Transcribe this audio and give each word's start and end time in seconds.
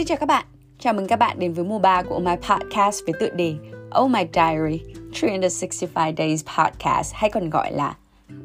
Xin 0.00 0.06
chào 0.06 0.16
các 0.16 0.26
bạn, 0.26 0.44
chào 0.78 0.92
mừng 0.92 1.06
các 1.06 1.18
bạn 1.18 1.38
đến 1.38 1.52
với 1.52 1.64
mùa 1.64 1.78
3 1.78 2.02
của 2.02 2.18
My 2.18 2.32
Podcast 2.48 3.00
với 3.06 3.14
tựa 3.20 3.30
đề 3.30 3.54
Oh 4.00 4.10
My 4.10 4.20
Diary 4.34 4.80
365 5.22 6.14
Days 6.18 6.44
Podcast 6.58 7.14
hay 7.14 7.30
còn 7.30 7.50
gọi 7.50 7.72
là 7.72 7.96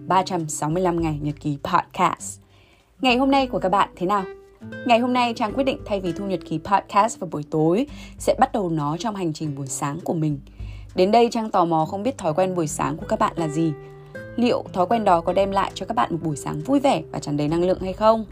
365 0.08 1.02
ngày 1.02 1.20
nhật 1.22 1.36
ký 1.40 1.58
podcast. 1.64 2.40
Ngày 3.02 3.18
hôm 3.18 3.32
nay 3.32 3.48
của 3.48 3.60
các 3.60 3.70
bạn 3.70 3.90
thế 3.96 4.08
nào? 4.08 4.24
Ngày 4.86 5.00
hôm 5.00 5.14
nay 5.14 5.34
Trang 5.34 5.54
quyết 5.54 5.64
định 5.64 5.80
thay 5.86 6.00
vì 6.00 6.12
thu 6.12 6.26
nhật 6.26 6.40
ký 6.46 6.60
podcast 6.64 7.20
vào 7.20 7.30
buổi 7.32 7.44
tối 7.52 7.88
sẽ 8.18 8.36
bắt 8.40 8.52
đầu 8.54 8.70
nó 8.70 8.98
trong 8.98 9.16
hành 9.16 9.34
trình 9.34 9.56
buổi 9.56 9.68
sáng 9.68 10.00
của 10.04 10.14
mình. 10.14 10.40
Đến 10.96 11.12
đây 11.12 11.30
Trang 11.32 11.52
tò 11.52 11.66
mò 11.66 11.86
không 11.86 12.04
biết 12.04 12.18
thói 12.18 12.34
quen 12.34 12.56
buổi 12.56 12.68
sáng 12.68 12.98
của 12.98 13.06
các 13.10 13.20
bạn 13.20 13.34
là 13.36 13.48
gì. 13.48 13.74
Liệu 14.36 14.64
thói 14.74 14.86
quen 14.86 15.04
đó 15.04 15.22
có 15.22 15.34
đem 15.34 15.52
lại 15.52 15.72
cho 15.74 15.86
các 15.86 15.94
bạn 15.94 16.10
một 16.12 16.20
buổi 16.24 16.36
sáng 16.36 16.60
vui 16.60 16.80
vẻ 16.80 17.02
và 17.12 17.20
tràn 17.20 17.38
đầy 17.38 17.48
năng 17.48 17.64
lượng 17.64 17.80
hay 17.80 17.94
không? 17.94 18.26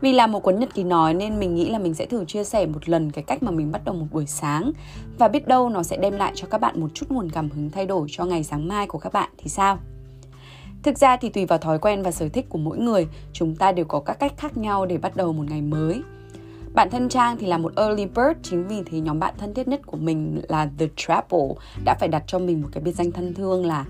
Vì 0.00 0.12
là 0.12 0.26
một 0.26 0.40
cuốn 0.40 0.58
nhật 0.58 0.74
ký 0.74 0.84
nói 0.84 1.14
nên 1.14 1.40
mình 1.40 1.54
nghĩ 1.54 1.70
là 1.70 1.78
mình 1.78 1.94
sẽ 1.94 2.06
thử 2.06 2.24
chia 2.24 2.44
sẻ 2.44 2.66
một 2.66 2.88
lần 2.88 3.10
cái 3.10 3.24
cách 3.24 3.42
mà 3.42 3.50
mình 3.50 3.72
bắt 3.72 3.84
đầu 3.84 3.94
một 3.94 4.06
buổi 4.12 4.26
sáng 4.26 4.72
và 5.18 5.28
biết 5.28 5.48
đâu 5.48 5.68
nó 5.68 5.82
sẽ 5.82 5.96
đem 5.96 6.12
lại 6.12 6.32
cho 6.34 6.48
các 6.50 6.60
bạn 6.60 6.80
một 6.80 6.88
chút 6.94 7.06
nguồn 7.10 7.30
cảm 7.30 7.50
hứng 7.50 7.70
thay 7.70 7.86
đổi 7.86 8.06
cho 8.10 8.24
ngày 8.24 8.44
sáng 8.44 8.68
mai 8.68 8.86
của 8.86 8.98
các 8.98 9.12
bạn 9.12 9.30
thì 9.38 9.48
sao? 9.48 9.78
Thực 10.82 10.98
ra 10.98 11.16
thì 11.16 11.28
tùy 11.28 11.46
vào 11.46 11.58
thói 11.58 11.78
quen 11.78 12.02
và 12.02 12.10
sở 12.10 12.28
thích 12.28 12.46
của 12.48 12.58
mỗi 12.58 12.78
người, 12.78 13.06
chúng 13.32 13.56
ta 13.56 13.72
đều 13.72 13.84
có 13.84 14.00
các 14.00 14.14
cách 14.14 14.32
khác 14.36 14.56
nhau 14.56 14.86
để 14.86 14.98
bắt 14.98 15.16
đầu 15.16 15.32
một 15.32 15.44
ngày 15.48 15.62
mới. 15.62 16.02
Bản 16.74 16.90
thân 16.90 17.08
Trang 17.08 17.36
thì 17.36 17.46
là 17.46 17.58
một 17.58 17.72
early 17.76 18.06
bird, 18.06 18.38
chính 18.42 18.68
vì 18.68 18.82
thế 18.86 19.00
nhóm 19.00 19.18
bạn 19.18 19.34
thân 19.38 19.54
thiết 19.54 19.68
nhất 19.68 19.80
của 19.86 19.96
mình 19.96 20.40
là 20.48 20.70
The 20.78 20.86
Trapple 20.96 21.48
đã 21.84 21.96
phải 22.00 22.08
đặt 22.08 22.22
cho 22.26 22.38
mình 22.38 22.62
một 22.62 22.68
cái 22.72 22.82
biệt 22.82 22.92
danh 22.92 23.12
thân 23.12 23.34
thương 23.34 23.66
là 23.66 23.84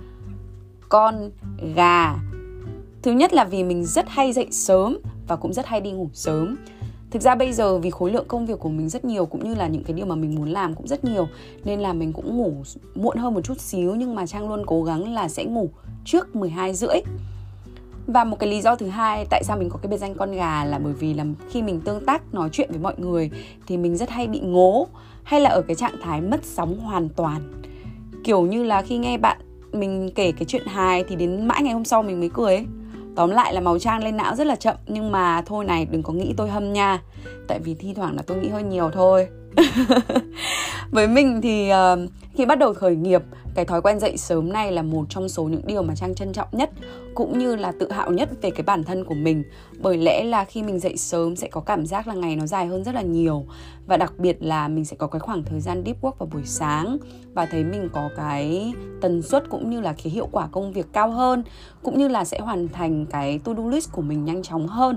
con 0.89 1.31
gà. 1.75 2.15
Thứ 3.03 3.13
nhất 3.13 3.33
là 3.33 3.45
vì 3.45 3.65
mình 3.65 3.85
rất 3.85 4.09
hay 4.09 4.33
dậy 4.33 4.47
sớm 4.51 4.99
và 5.29 5.37
cũng 5.37 5.53
rất 5.53 5.67
hay 5.67 5.81
đi 5.81 5.91
ngủ 5.91 6.09
sớm. 6.13 6.57
Thực 7.11 7.23
ra 7.23 7.35
bây 7.35 7.53
giờ 7.53 7.79
vì 7.79 7.91
khối 7.91 8.13
lượng 8.13 8.25
công 8.29 8.47
việc 8.47 8.59
của 8.59 8.69
mình 8.69 8.89
rất 8.89 9.05
nhiều, 9.05 9.27
cũng 9.27 9.45
như 9.45 9.55
là 9.55 9.69
những 9.69 9.85
cái 9.85 9.93
điều 9.93 10.07
mà 10.07 10.15
mình 10.15 10.35
muốn 10.35 10.49
làm 10.49 10.75
cũng 10.75 10.87
rất 10.87 11.05
nhiều, 11.05 11.29
nên 11.65 11.81
là 11.81 11.93
mình 11.93 12.13
cũng 12.13 12.37
ngủ 12.37 12.53
muộn 12.95 13.17
hơn 13.17 13.35
một 13.35 13.41
chút 13.41 13.61
xíu, 13.61 13.95
nhưng 13.95 14.15
mà 14.15 14.27
trang 14.27 14.49
luôn 14.49 14.63
cố 14.67 14.83
gắng 14.83 15.15
là 15.15 15.29
sẽ 15.29 15.45
ngủ 15.45 15.71
trước 16.05 16.37
12 16.37 16.75
rưỡi. 16.75 17.01
Và 18.07 18.25
một 18.25 18.39
cái 18.39 18.51
lý 18.51 18.61
do 18.61 18.77
thứ 18.77 18.87
hai 18.87 19.27
tại 19.31 19.45
sao 19.45 19.57
mình 19.59 19.69
có 19.71 19.79
cái 19.83 19.91
biệt 19.91 19.97
danh 19.97 20.15
con 20.15 20.33
gà 20.33 20.65
là 20.65 20.79
bởi 20.79 20.93
vì 20.93 21.15
là 21.15 21.25
khi 21.51 21.63
mình 21.63 21.81
tương 21.81 22.07
tác 22.07 22.35
nói 22.35 22.49
chuyện 22.53 22.71
với 22.71 22.79
mọi 22.79 22.95
người 22.99 23.31
thì 23.67 23.77
mình 23.77 23.97
rất 23.97 24.11
hay 24.11 24.27
bị 24.27 24.41
ngố, 24.41 24.87
hay 25.23 25.41
là 25.41 25.51
ở 25.51 25.63
cái 25.63 25.75
trạng 25.75 25.95
thái 26.03 26.21
mất 26.21 26.45
sóng 26.45 26.79
hoàn 26.79 27.09
toàn. 27.09 27.63
Kiểu 28.25 28.43
như 28.43 28.65
là 28.65 28.83
khi 28.83 28.99
nghe 28.99 29.19
bạn 29.19 29.39
mình 29.73 30.11
kể 30.15 30.33
cái 30.33 30.45
chuyện 30.45 30.67
hài 30.67 31.05
thì 31.05 31.17
đến 31.17 31.49
mãi 31.49 31.63
ngày 31.63 31.73
hôm 31.73 31.85
sau 31.85 32.03
mình 32.03 32.21
mới 32.21 32.31
cười 32.35 32.57
ấy 32.57 32.67
tóm 33.19 33.31
lại 33.31 33.55
là 33.55 33.61
màu 33.61 33.79
trang 33.79 34.05
lên 34.05 34.17
não 34.17 34.37
rất 34.37 34.47
là 34.47 34.57
chậm 34.57 34.77
nhưng 34.87 35.13
mà 35.13 35.43
thôi 35.47 35.65
này 35.65 35.87
đừng 35.91 36.03
có 36.03 36.13
nghĩ 36.13 36.35
tôi 36.37 36.51
hâm 36.51 36.73
nha. 36.73 37.01
Tại 37.49 37.61
vì 37.61 37.75
thi 37.75 37.95
thoảng 37.95 38.17
là 38.17 38.23
tôi 38.27 38.39
nghĩ 38.39 38.49
hơi 38.49 38.63
nhiều 38.63 38.91
thôi. 38.91 39.29
Với 40.91 41.09
mình 41.09 41.41
thì 41.43 41.71
uh, 41.73 42.11
khi 42.39 42.47
bắt 42.47 42.59
đầu 42.59 42.75
khởi 42.75 42.97
nghiệp, 42.97 43.23
cái 43.55 43.65
thói 43.65 43.83
quen 43.83 44.01
dậy 44.01 44.17
sớm 44.17 44.53
này 44.53 44.73
là 44.73 44.83
một 44.83 45.05
trong 45.09 45.29
số 45.29 45.45
những 45.45 45.67
điều 45.67 45.83
mà 45.83 45.95
trang 45.95 46.15
trân 46.15 46.33
trọng 46.33 46.49
nhất, 46.53 46.71
cũng 47.15 47.39
như 47.39 47.57
là 47.57 47.73
tự 47.81 47.93
hào 47.93 48.11
nhất 48.11 48.29
về 48.43 48.51
cái 48.51 48.63
bản 48.63 48.85
thân 48.85 49.05
của 49.05 49.15
mình. 49.15 49.43
Bởi 49.79 49.99
lẽ 49.99 50.25
là 50.25 50.45
khi 50.45 50.63
mình 50.63 50.79
dậy 50.79 50.97
sớm 50.97 51.37
sẽ 51.37 51.49
có 51.49 51.61
cảm 51.61 51.87
giác 51.87 52.09
là 52.09 52.15
ngày 52.15 52.37
nó 52.37 52.47
dài 52.47 52.67
hơn 52.67 52.85
rất 52.85 52.95
là 52.95 53.03
nhiều. 53.03 53.45
Và 53.87 53.97
đặc 53.97 54.13
biệt 54.19 54.43
là 54.43 54.69
mình 54.69 54.85
sẽ 54.85 54.97
có 54.97 55.07
cái 55.07 55.21
khoảng 55.21 55.43
thời 55.43 55.61
gian 55.61 55.83
deep 55.87 56.03
work 56.03 56.13
vào 56.19 56.29
buổi 56.33 56.43
sáng 56.45 56.99
và 57.35 57.47
thấy 57.47 57.65
mình 57.65 57.89
có 57.93 58.09
cái 58.17 58.73
tần 59.01 59.23
suất 59.23 59.51
cũng 59.51 59.71
như 59.71 59.81
là 59.81 59.95
cái 60.05 60.13
hiệu 60.13 60.29
quả 60.33 60.49
công 60.53 60.73
việc 60.73 60.87
cao 60.93 61.11
hơn, 61.11 61.45
cũng 61.83 61.99
như 61.99 62.09
là 62.09 62.25
sẽ 62.25 62.39
hoàn 62.39 62.69
thành 62.69 63.07
cái 63.07 63.39
to 63.39 63.53
do 63.55 63.63
list 63.67 63.93
của 63.93 64.03
mình 64.03 64.25
nhanh 64.25 64.43
chóng 64.43 64.67
hơn. 64.67 64.97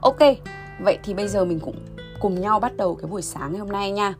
Ok, 0.00 0.20
vậy 0.80 0.98
thì 1.04 1.14
bây 1.14 1.28
giờ 1.28 1.44
mình 1.44 1.60
cũng 1.60 1.76
cùng 2.20 2.40
nhau 2.40 2.60
bắt 2.60 2.76
đầu 2.76 2.94
cái 2.94 3.10
buổi 3.10 3.22
sáng 3.22 3.52
ngày 3.52 3.60
hôm 3.60 3.72
nay 3.72 3.90
nha 3.90 4.14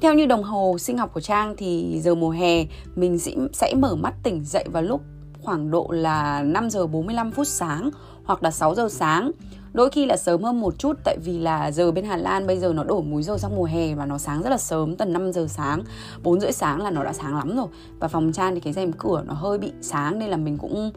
theo 0.00 0.14
như 0.14 0.26
đồng 0.26 0.42
hồ 0.42 0.76
sinh 0.78 0.98
học 0.98 1.10
của 1.14 1.20
Trang 1.20 1.54
thì 1.56 2.00
giờ 2.00 2.14
mùa 2.14 2.30
hè 2.30 2.64
mình 2.96 3.18
sẽ, 3.52 3.74
mở 3.74 3.96
mắt 3.96 4.14
tỉnh 4.22 4.44
dậy 4.44 4.64
vào 4.72 4.82
lúc 4.82 5.00
khoảng 5.42 5.70
độ 5.70 5.86
là 5.90 6.42
5 6.42 6.70
giờ 6.70 6.86
45 6.86 7.30
phút 7.30 7.46
sáng 7.46 7.90
hoặc 8.24 8.42
là 8.42 8.50
6 8.50 8.74
giờ 8.74 8.88
sáng. 8.90 9.30
Đôi 9.72 9.90
khi 9.90 10.06
là 10.06 10.16
sớm 10.16 10.42
hơn 10.42 10.60
một 10.60 10.78
chút 10.78 10.98
tại 11.04 11.18
vì 11.24 11.38
là 11.38 11.70
giờ 11.70 11.92
bên 11.92 12.04
Hà 12.04 12.16
Lan 12.16 12.46
bây 12.46 12.58
giờ 12.58 12.72
nó 12.72 12.84
đổi 12.84 13.02
múi 13.02 13.22
giờ 13.22 13.38
sang 13.38 13.56
mùa 13.56 13.64
hè 13.64 13.94
và 13.94 14.06
nó 14.06 14.18
sáng 14.18 14.42
rất 14.42 14.50
là 14.50 14.58
sớm 14.58 14.96
tầm 14.96 15.12
5 15.12 15.32
giờ 15.32 15.46
sáng 15.48 15.82
4 16.22 16.40
rưỡi 16.40 16.52
sáng 16.52 16.82
là 16.82 16.90
nó 16.90 17.04
đã 17.04 17.12
sáng 17.12 17.36
lắm 17.36 17.56
rồi 17.56 17.66
Và 18.00 18.08
phòng 18.08 18.32
Trang 18.32 18.54
thì 18.54 18.60
cái 18.60 18.72
rèm 18.72 18.92
cửa 18.92 19.22
nó 19.26 19.34
hơi 19.34 19.58
bị 19.58 19.72
sáng 19.80 20.18
nên 20.18 20.30
là 20.30 20.36
mình 20.36 20.58
cũng 20.58 20.92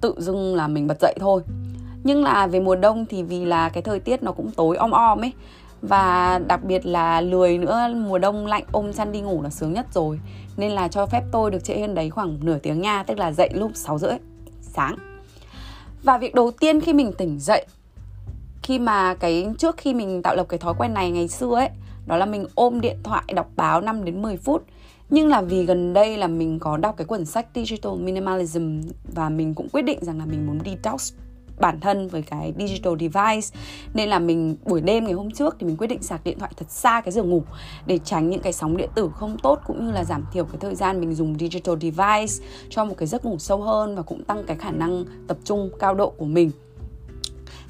tự 0.00 0.14
dưng 0.18 0.56
là 0.56 0.68
mình 0.68 0.86
bật 0.86 1.00
dậy 1.00 1.14
thôi 1.20 1.42
nhưng 2.04 2.24
là 2.24 2.46
về 2.46 2.60
mùa 2.60 2.76
đông 2.76 3.06
thì 3.06 3.22
vì 3.22 3.44
là 3.44 3.68
cái 3.68 3.82
thời 3.82 4.00
tiết 4.00 4.22
nó 4.22 4.32
cũng 4.32 4.50
tối 4.50 4.76
om 4.76 4.90
om 4.90 5.20
ấy 5.20 5.32
và 5.82 6.40
đặc 6.46 6.64
biệt 6.64 6.86
là 6.86 7.20
lười 7.20 7.58
nữa, 7.58 7.88
mùa 7.94 8.18
đông 8.18 8.46
lạnh, 8.46 8.64
ôm 8.72 8.92
chăn 8.92 9.12
đi 9.12 9.20
ngủ 9.20 9.42
là 9.42 9.50
sướng 9.50 9.72
nhất 9.72 9.86
rồi. 9.94 10.20
Nên 10.56 10.72
là 10.72 10.88
cho 10.88 11.06
phép 11.06 11.22
tôi 11.32 11.50
được 11.50 11.64
trễ 11.64 11.80
hơn 11.80 11.94
đấy 11.94 12.10
khoảng 12.10 12.38
nửa 12.40 12.58
tiếng 12.58 12.80
nha, 12.80 13.02
tức 13.02 13.18
là 13.18 13.32
dậy 13.32 13.50
lúc 13.54 13.70
6 13.74 13.98
rưỡi, 13.98 14.14
sáng. 14.60 14.96
Và 16.02 16.18
việc 16.18 16.34
đầu 16.34 16.50
tiên 16.50 16.80
khi 16.80 16.92
mình 16.92 17.12
tỉnh 17.18 17.38
dậy, 17.40 17.66
khi 18.62 18.78
mà 18.78 19.14
cái, 19.14 19.46
trước 19.58 19.76
khi 19.76 19.94
mình 19.94 20.22
tạo 20.22 20.36
lập 20.36 20.46
cái 20.48 20.58
thói 20.58 20.74
quen 20.78 20.94
này 20.94 21.10
ngày 21.10 21.28
xưa 21.28 21.54
ấy, 21.54 21.68
đó 22.06 22.16
là 22.16 22.26
mình 22.26 22.46
ôm 22.54 22.80
điện 22.80 22.96
thoại 23.02 23.24
đọc 23.34 23.46
báo 23.56 23.80
5 23.80 24.04
đến 24.04 24.22
10 24.22 24.36
phút. 24.36 24.64
Nhưng 25.10 25.28
là 25.28 25.40
vì 25.40 25.64
gần 25.64 25.92
đây 25.92 26.16
là 26.16 26.26
mình 26.26 26.58
có 26.58 26.76
đọc 26.76 26.94
cái 26.96 27.04
quyển 27.04 27.24
sách 27.24 27.46
Digital 27.54 27.92
Minimalism 27.92 28.80
và 29.14 29.28
mình 29.28 29.54
cũng 29.54 29.68
quyết 29.68 29.82
định 29.82 29.98
rằng 30.02 30.18
là 30.18 30.24
mình 30.26 30.46
muốn 30.46 30.58
detox 30.64 31.12
bản 31.58 31.80
thân 31.80 32.08
với 32.08 32.22
cái 32.22 32.52
digital 32.58 32.92
device. 33.00 33.58
Nên 33.94 34.08
là 34.08 34.18
mình 34.18 34.56
buổi 34.64 34.80
đêm 34.80 35.04
ngày 35.04 35.12
hôm 35.12 35.30
trước 35.30 35.56
thì 35.58 35.66
mình 35.66 35.76
quyết 35.76 35.86
định 35.86 36.02
sạc 36.02 36.24
điện 36.24 36.38
thoại 36.38 36.52
thật 36.56 36.70
xa 36.70 37.00
cái 37.00 37.12
giường 37.12 37.30
ngủ 37.30 37.42
để 37.86 37.98
tránh 37.98 38.30
những 38.30 38.40
cái 38.40 38.52
sóng 38.52 38.76
điện 38.76 38.90
tử 38.94 39.10
không 39.14 39.36
tốt 39.42 39.60
cũng 39.66 39.86
như 39.86 39.92
là 39.92 40.04
giảm 40.04 40.24
thiểu 40.32 40.44
cái 40.44 40.56
thời 40.60 40.74
gian 40.74 41.00
mình 41.00 41.14
dùng 41.14 41.38
digital 41.38 41.74
device 41.80 42.44
cho 42.70 42.84
một 42.84 42.94
cái 42.98 43.08
giấc 43.08 43.24
ngủ 43.24 43.38
sâu 43.38 43.62
hơn 43.62 43.96
và 43.96 44.02
cũng 44.02 44.24
tăng 44.24 44.44
cái 44.46 44.56
khả 44.56 44.70
năng 44.70 45.04
tập 45.28 45.36
trung 45.44 45.70
cao 45.78 45.94
độ 45.94 46.10
của 46.10 46.24
mình. 46.24 46.50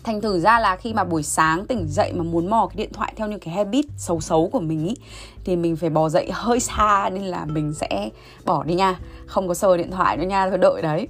Thành 0.04 0.20
thử 0.20 0.40
ra 0.40 0.58
là 0.58 0.76
khi 0.76 0.94
mà 0.94 1.04
buổi 1.04 1.22
sáng 1.22 1.66
tỉnh 1.66 1.86
dậy 1.88 2.12
mà 2.16 2.22
muốn 2.22 2.50
mò 2.50 2.66
cái 2.66 2.76
điện 2.76 2.92
thoại 2.92 3.12
theo 3.16 3.28
những 3.28 3.40
cái 3.40 3.54
habit 3.54 3.84
xấu 3.96 4.20
xấu 4.20 4.48
của 4.48 4.60
mình 4.60 4.88
ý, 4.88 4.94
thì 5.44 5.56
mình 5.56 5.76
phải 5.76 5.90
bò 5.90 6.08
dậy 6.08 6.30
hơi 6.32 6.60
xa 6.60 7.10
nên 7.12 7.22
là 7.22 7.44
mình 7.44 7.74
sẽ 7.74 8.10
bỏ 8.44 8.64
đi 8.64 8.74
nha. 8.74 8.98
Không 9.26 9.48
có 9.48 9.54
sờ 9.54 9.76
điện 9.76 9.90
thoại 9.90 10.16
nữa 10.16 10.26
nha, 10.26 10.48
thôi 10.48 10.58
đợi 10.58 10.82
đấy. 10.82 11.08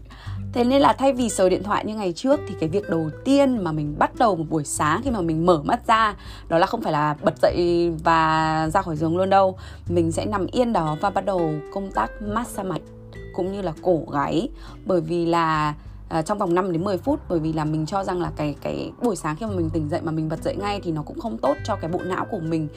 Thế 0.52 0.64
nên 0.64 0.82
là 0.82 0.92
thay 0.92 1.12
vì 1.12 1.28
sờ 1.28 1.48
điện 1.48 1.62
thoại 1.62 1.84
như 1.84 1.94
ngày 1.94 2.12
trước 2.12 2.40
thì 2.48 2.54
cái 2.60 2.68
việc 2.68 2.90
đầu 2.90 3.10
tiên 3.24 3.64
mà 3.64 3.72
mình 3.72 3.94
bắt 3.98 4.10
đầu 4.18 4.36
một 4.36 4.44
buổi 4.50 4.64
sáng 4.64 5.00
khi 5.04 5.10
mà 5.10 5.20
mình 5.20 5.46
mở 5.46 5.62
mắt 5.64 5.86
ra 5.86 6.14
đó 6.48 6.58
là 6.58 6.66
không 6.66 6.82
phải 6.82 6.92
là 6.92 7.16
bật 7.22 7.34
dậy 7.42 7.90
và 8.04 8.68
ra 8.74 8.82
khỏi 8.82 8.96
giường 8.96 9.16
luôn 9.16 9.30
đâu. 9.30 9.58
Mình 9.88 10.12
sẽ 10.12 10.26
nằm 10.26 10.46
yên 10.46 10.72
đó 10.72 10.96
và 11.00 11.10
bắt 11.10 11.24
đầu 11.24 11.52
công 11.74 11.90
tác 11.90 12.10
massage 12.22 12.68
mặt 12.68 12.80
cũng 13.34 13.52
như 13.52 13.62
là 13.62 13.72
cổ 13.82 14.02
gáy. 14.12 14.48
Bởi 14.86 15.00
vì 15.00 15.26
là 15.26 15.74
À, 16.12 16.22
trong 16.22 16.38
vòng 16.38 16.54
5 16.54 16.72
đến 16.72 16.84
10 16.84 16.98
phút 16.98 17.20
bởi 17.28 17.38
vì 17.38 17.52
là 17.52 17.64
mình 17.64 17.86
cho 17.86 18.04
rằng 18.04 18.20
là 18.20 18.32
cái 18.36 18.56
cái 18.60 18.92
buổi 19.02 19.16
sáng 19.16 19.36
khi 19.36 19.46
mà 19.46 19.52
mình 19.52 19.70
tỉnh 19.70 19.88
dậy 19.88 20.00
mà 20.04 20.12
mình 20.12 20.28
bật 20.28 20.42
dậy 20.42 20.56
ngay 20.56 20.80
thì 20.84 20.92
nó 20.92 21.02
cũng 21.02 21.20
không 21.20 21.38
tốt 21.38 21.56
cho 21.64 21.76
cái 21.76 21.90
bộ 21.90 21.98
não 21.98 22.26
của 22.30 22.40
mình. 22.40 22.68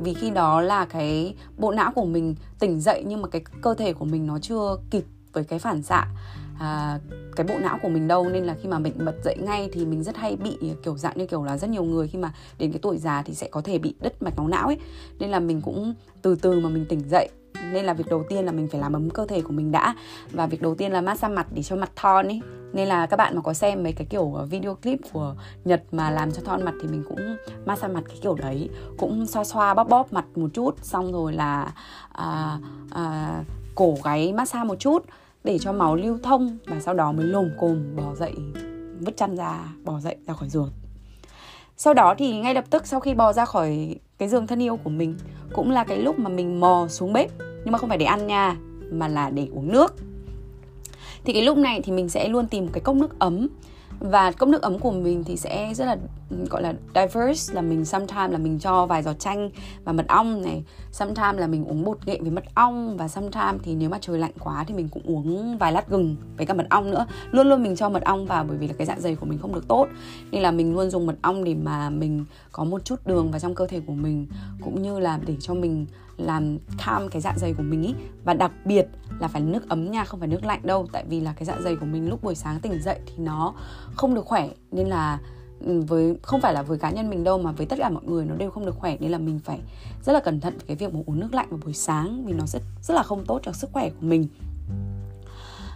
Vì 0.00 0.14
khi 0.14 0.30
đó 0.30 0.60
là 0.60 0.84
cái 0.84 1.34
bộ 1.56 1.72
não 1.72 1.92
của 1.94 2.04
mình 2.04 2.34
tỉnh 2.58 2.80
dậy 2.80 3.04
nhưng 3.06 3.22
mà 3.22 3.28
cái 3.28 3.42
cơ 3.62 3.74
thể 3.74 3.92
của 3.92 4.04
mình 4.04 4.26
nó 4.26 4.38
chưa 4.38 4.76
kịp 4.90 5.04
với 5.32 5.44
cái 5.44 5.58
phản 5.58 5.82
xạ 5.82 6.06
à, 6.58 6.98
cái 7.36 7.46
bộ 7.46 7.58
não 7.58 7.78
của 7.82 7.88
mình 7.88 8.08
đâu 8.08 8.28
nên 8.28 8.44
là 8.44 8.54
khi 8.62 8.68
mà 8.68 8.78
mình 8.78 8.92
bật 9.04 9.14
dậy 9.24 9.36
ngay 9.40 9.68
thì 9.72 9.86
mình 9.86 10.02
rất 10.02 10.16
hay 10.16 10.36
bị 10.36 10.58
kiểu 10.82 10.96
dạng 10.96 11.18
như 11.18 11.26
kiểu 11.26 11.44
là 11.44 11.58
rất 11.58 11.70
nhiều 11.70 11.84
người 11.84 12.08
khi 12.08 12.18
mà 12.18 12.32
đến 12.58 12.72
cái 12.72 12.78
tuổi 12.82 12.98
già 12.98 13.22
thì 13.22 13.34
sẽ 13.34 13.48
có 13.48 13.60
thể 13.60 13.78
bị 13.78 13.94
đứt 14.00 14.22
mạch 14.22 14.36
máu 14.36 14.48
não 14.48 14.66
ấy. 14.66 14.78
Nên 15.18 15.30
là 15.30 15.40
mình 15.40 15.60
cũng 15.60 15.94
từ 16.22 16.34
từ 16.34 16.60
mà 16.60 16.68
mình 16.68 16.86
tỉnh 16.88 17.08
dậy. 17.08 17.28
Nên 17.72 17.84
là 17.84 17.94
việc 17.94 18.06
đầu 18.10 18.24
tiên 18.28 18.44
là 18.44 18.52
mình 18.52 18.68
phải 18.68 18.80
làm 18.80 18.92
ấm 18.92 19.10
cơ 19.10 19.26
thể 19.26 19.42
của 19.42 19.52
mình 19.52 19.72
đã. 19.72 19.94
Và 20.30 20.46
việc 20.46 20.62
đầu 20.62 20.74
tiên 20.74 20.92
là 20.92 21.00
massage 21.00 21.34
mặt 21.34 21.46
để 21.54 21.62
cho 21.62 21.76
mặt 21.76 21.90
thon 21.96 22.26
ấy. 22.26 22.40
Nên 22.72 22.88
là 22.88 23.06
các 23.06 23.16
bạn 23.16 23.36
mà 23.36 23.42
có 23.42 23.52
xem 23.54 23.82
mấy 23.82 23.92
cái 23.92 24.06
kiểu 24.10 24.34
video 24.50 24.74
clip 24.74 24.98
của 25.12 25.34
Nhật 25.64 25.82
mà 25.92 26.10
làm 26.10 26.32
cho 26.32 26.42
thon 26.42 26.64
mặt 26.64 26.74
thì 26.82 26.88
mình 26.88 27.04
cũng 27.08 27.36
massage 27.66 27.94
mặt 27.94 28.04
cái 28.08 28.18
kiểu 28.22 28.34
đấy. 28.34 28.70
Cũng 28.98 29.26
xoa 29.26 29.44
xoa 29.44 29.74
bóp 29.74 29.88
bóp 29.88 30.12
mặt 30.12 30.24
một 30.34 30.48
chút. 30.54 30.74
Xong 30.82 31.12
rồi 31.12 31.32
là 31.32 31.72
à, 32.12 32.58
à, 32.90 33.42
cổ 33.74 33.94
gáy 34.04 34.32
massage 34.32 34.64
một 34.64 34.76
chút 34.78 35.04
để 35.44 35.58
cho 35.58 35.72
máu 35.72 35.96
lưu 35.96 36.18
thông 36.22 36.58
và 36.66 36.80
sau 36.80 36.94
đó 36.94 37.12
mới 37.12 37.26
lồm 37.26 37.50
cồm 37.58 37.96
bò 37.96 38.14
dậy, 38.14 38.34
vứt 39.00 39.16
chăn 39.16 39.36
ra, 39.36 39.64
bò 39.84 40.00
dậy 40.00 40.16
ra 40.26 40.34
khỏi 40.34 40.48
giường 40.48 40.70
sau 41.76 41.94
đó 41.94 42.14
thì 42.18 42.38
ngay 42.38 42.54
lập 42.54 42.64
tức 42.70 42.86
sau 42.86 43.00
khi 43.00 43.14
bò 43.14 43.32
ra 43.32 43.44
khỏi 43.44 43.96
cái 44.18 44.28
giường 44.28 44.46
thân 44.46 44.62
yêu 44.62 44.76
của 44.76 44.90
mình, 44.90 45.16
cũng 45.52 45.70
là 45.70 45.84
cái 45.84 45.98
lúc 45.98 46.18
mà 46.18 46.30
mình 46.30 46.60
mò 46.60 46.86
xuống 46.88 47.12
bếp. 47.12 47.30
Nhưng 47.38 47.72
mà 47.72 47.78
không 47.78 47.88
phải 47.88 47.98
để 47.98 48.06
ăn 48.06 48.26
nha, 48.26 48.56
mà 48.90 49.08
là 49.08 49.30
để 49.30 49.48
uống 49.54 49.72
nước. 49.72 49.94
Thì 51.24 51.32
cái 51.32 51.42
lúc 51.42 51.58
này 51.58 51.80
thì 51.84 51.92
mình 51.92 52.08
sẽ 52.08 52.28
luôn 52.28 52.46
tìm 52.46 52.68
cái 52.72 52.80
cốc 52.80 52.96
nước 52.96 53.18
ấm 53.18 53.48
và 54.10 54.32
cốc 54.32 54.48
nước 54.48 54.62
ấm 54.62 54.78
của 54.78 54.90
mình 54.90 55.24
thì 55.24 55.36
sẽ 55.36 55.74
rất 55.74 55.84
là, 55.84 55.96
gọi 56.50 56.62
là, 56.62 56.74
diverse, 56.94 57.54
là 57.54 57.62
mình 57.62 57.84
sometimes 57.84 58.32
là 58.32 58.38
mình 58.38 58.58
cho 58.58 58.86
vài 58.86 59.02
giọt 59.02 59.18
chanh 59.18 59.50
và 59.84 59.92
mật 59.92 60.08
ong 60.08 60.42
này 60.42 60.64
sometimes 60.92 61.38
là 61.40 61.46
mình 61.46 61.64
uống 61.64 61.84
bột 61.84 61.98
nghệ 62.06 62.18
với 62.20 62.30
mật 62.30 62.44
ong 62.54 62.96
và 62.96 63.08
sometimes 63.08 63.62
thì 63.62 63.74
nếu 63.74 63.90
mà 63.90 63.98
trời 64.00 64.18
lạnh 64.18 64.32
quá 64.40 64.64
thì 64.68 64.74
mình 64.74 64.88
cũng 64.88 65.02
uống 65.06 65.58
vài 65.58 65.72
lát 65.72 65.88
gừng 65.88 66.16
với 66.36 66.46
cả 66.46 66.54
mật 66.54 66.66
ong 66.70 66.90
nữa. 66.90 67.06
Luôn 67.30 67.48
luôn 67.48 67.62
mình 67.62 67.76
cho 67.76 67.88
mật 67.88 68.04
ong 68.04 68.26
vào 68.26 68.44
bởi 68.44 68.56
vì 68.56 68.68
là 68.68 68.74
cái 68.78 68.86
dạ 68.86 68.96
dày 68.98 69.16
của 69.16 69.26
mình 69.26 69.38
không 69.38 69.54
được 69.54 69.68
tốt, 69.68 69.88
nên 70.30 70.42
là 70.42 70.50
mình 70.50 70.74
luôn 70.74 70.90
dùng 70.90 71.06
mật 71.06 71.16
ong 71.22 71.44
để 71.44 71.54
mà 71.54 71.90
mình 71.90 72.24
có 72.52 72.64
một 72.64 72.84
chút 72.84 73.06
đường 73.06 73.30
vào 73.30 73.40
trong 73.40 73.54
cơ 73.54 73.66
thể 73.66 73.80
của 73.86 73.94
mình, 73.94 74.26
cũng 74.64 74.82
như 74.82 74.98
là 74.98 75.20
để 75.26 75.34
cho 75.40 75.54
mình 75.54 75.86
làm 76.16 76.58
calm 76.86 77.08
cái 77.08 77.22
dạ 77.22 77.34
dày 77.36 77.54
của 77.54 77.62
mình 77.62 77.82
ý. 77.82 77.94
Và 78.24 78.34
đặc 78.34 78.52
biệt 78.64 78.86
là 79.18 79.28
phải 79.28 79.42
nước 79.42 79.68
ấm 79.68 79.90
nha 79.90 80.04
không 80.04 80.20
phải 80.20 80.28
nước 80.28 80.44
lạnh 80.44 80.60
đâu. 80.62 80.86
Tại 80.92 81.04
vì 81.08 81.20
là 81.20 81.32
cái 81.32 81.44
dạ 81.44 81.56
dày 81.60 81.76
của 81.76 81.86
mình 81.86 82.08
lúc 82.08 82.22
buổi 82.22 82.34
sáng 82.34 82.60
tỉnh 82.60 82.82
dậy 82.82 82.98
thì 83.06 83.14
nó 83.18 83.54
không 83.94 84.14
được 84.14 84.24
khỏe. 84.24 84.48
Nên 84.72 84.88
là 84.88 85.18
ừ, 85.66 85.80
với 85.80 86.16
không 86.22 86.40
phải 86.40 86.54
là 86.54 86.62
với 86.62 86.78
cá 86.78 86.90
nhân 86.90 87.10
mình 87.10 87.24
đâu 87.24 87.38
mà 87.38 87.52
với 87.52 87.66
tất 87.66 87.76
cả 87.78 87.88
mọi 87.88 88.04
người 88.04 88.24
nó 88.24 88.34
đều 88.34 88.50
không 88.50 88.66
được 88.66 88.74
khỏe. 88.78 88.96
Nên 89.00 89.10
là 89.10 89.18
mình 89.18 89.38
phải 89.44 89.60
rất 90.04 90.12
là 90.12 90.20
cẩn 90.20 90.40
thận 90.40 90.52
với 90.56 90.66
cái 90.66 90.76
việc 90.76 90.94
mà 90.94 91.00
uống 91.06 91.20
nước 91.20 91.34
lạnh 91.34 91.46
vào 91.50 91.60
buổi 91.64 91.74
sáng 91.74 92.24
vì 92.26 92.32
nó 92.32 92.46
rất 92.46 92.62
rất 92.82 92.94
là 92.94 93.02
không 93.02 93.24
tốt 93.24 93.40
cho 93.42 93.52
sức 93.52 93.70
khỏe 93.72 93.90
của 93.90 94.06
mình. 94.06 94.28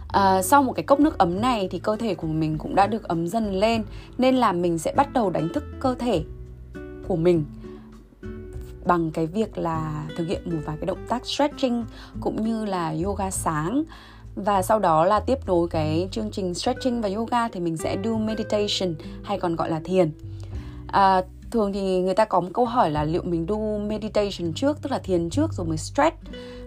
À, 0.07 0.41
sau 0.41 0.63
một 0.63 0.73
cái 0.73 0.83
cốc 0.83 0.99
nước 0.99 1.17
ấm 1.17 1.41
này 1.41 1.67
thì 1.71 1.79
cơ 1.79 1.95
thể 1.95 2.15
của 2.15 2.27
mình 2.27 2.57
cũng 2.57 2.75
đã 2.75 2.87
được 2.87 3.03
ấm 3.03 3.27
dần 3.27 3.53
lên. 3.53 3.83
Nên 4.17 4.35
là 4.35 4.51
mình 4.51 4.77
sẽ 4.77 4.93
bắt 4.95 5.13
đầu 5.13 5.29
đánh 5.29 5.49
thức 5.53 5.63
cơ 5.79 5.95
thể 5.95 6.23
của 7.07 7.15
mình 7.15 7.45
bằng 8.89 9.11
cái 9.11 9.27
việc 9.27 9.57
là 9.57 10.05
thực 10.17 10.27
hiện 10.27 10.41
một 10.45 10.57
vài 10.65 10.77
cái 10.79 10.85
động 10.85 11.05
tác 11.09 11.25
stretching 11.25 11.85
cũng 12.19 12.43
như 12.43 12.65
là 12.65 12.95
yoga 13.03 13.31
sáng. 13.31 13.83
Và 14.35 14.61
sau 14.61 14.79
đó 14.79 15.05
là 15.05 15.19
tiếp 15.19 15.37
nối 15.47 15.67
cái 15.67 16.07
chương 16.11 16.31
trình 16.31 16.53
stretching 16.53 17.01
và 17.01 17.09
yoga 17.09 17.47
thì 17.47 17.59
mình 17.59 17.77
sẽ 17.77 17.97
do 18.03 18.17
meditation 18.17 18.95
hay 19.23 19.39
còn 19.39 19.55
gọi 19.55 19.69
là 19.69 19.79
thiền. 19.79 20.11
À, 20.87 21.21
thường 21.51 21.73
thì 21.73 22.01
người 22.01 22.13
ta 22.13 22.25
có 22.25 22.39
một 22.39 22.49
câu 22.53 22.65
hỏi 22.65 22.91
là 22.91 23.03
liệu 23.03 23.21
mình 23.23 23.45
do 23.49 23.57
meditation 23.87 24.53
trước 24.53 24.81
tức 24.81 24.91
là 24.91 24.99
thiền 24.99 25.29
trước 25.29 25.53
rồi 25.53 25.67
mới 25.67 25.77
stretch 25.77 26.17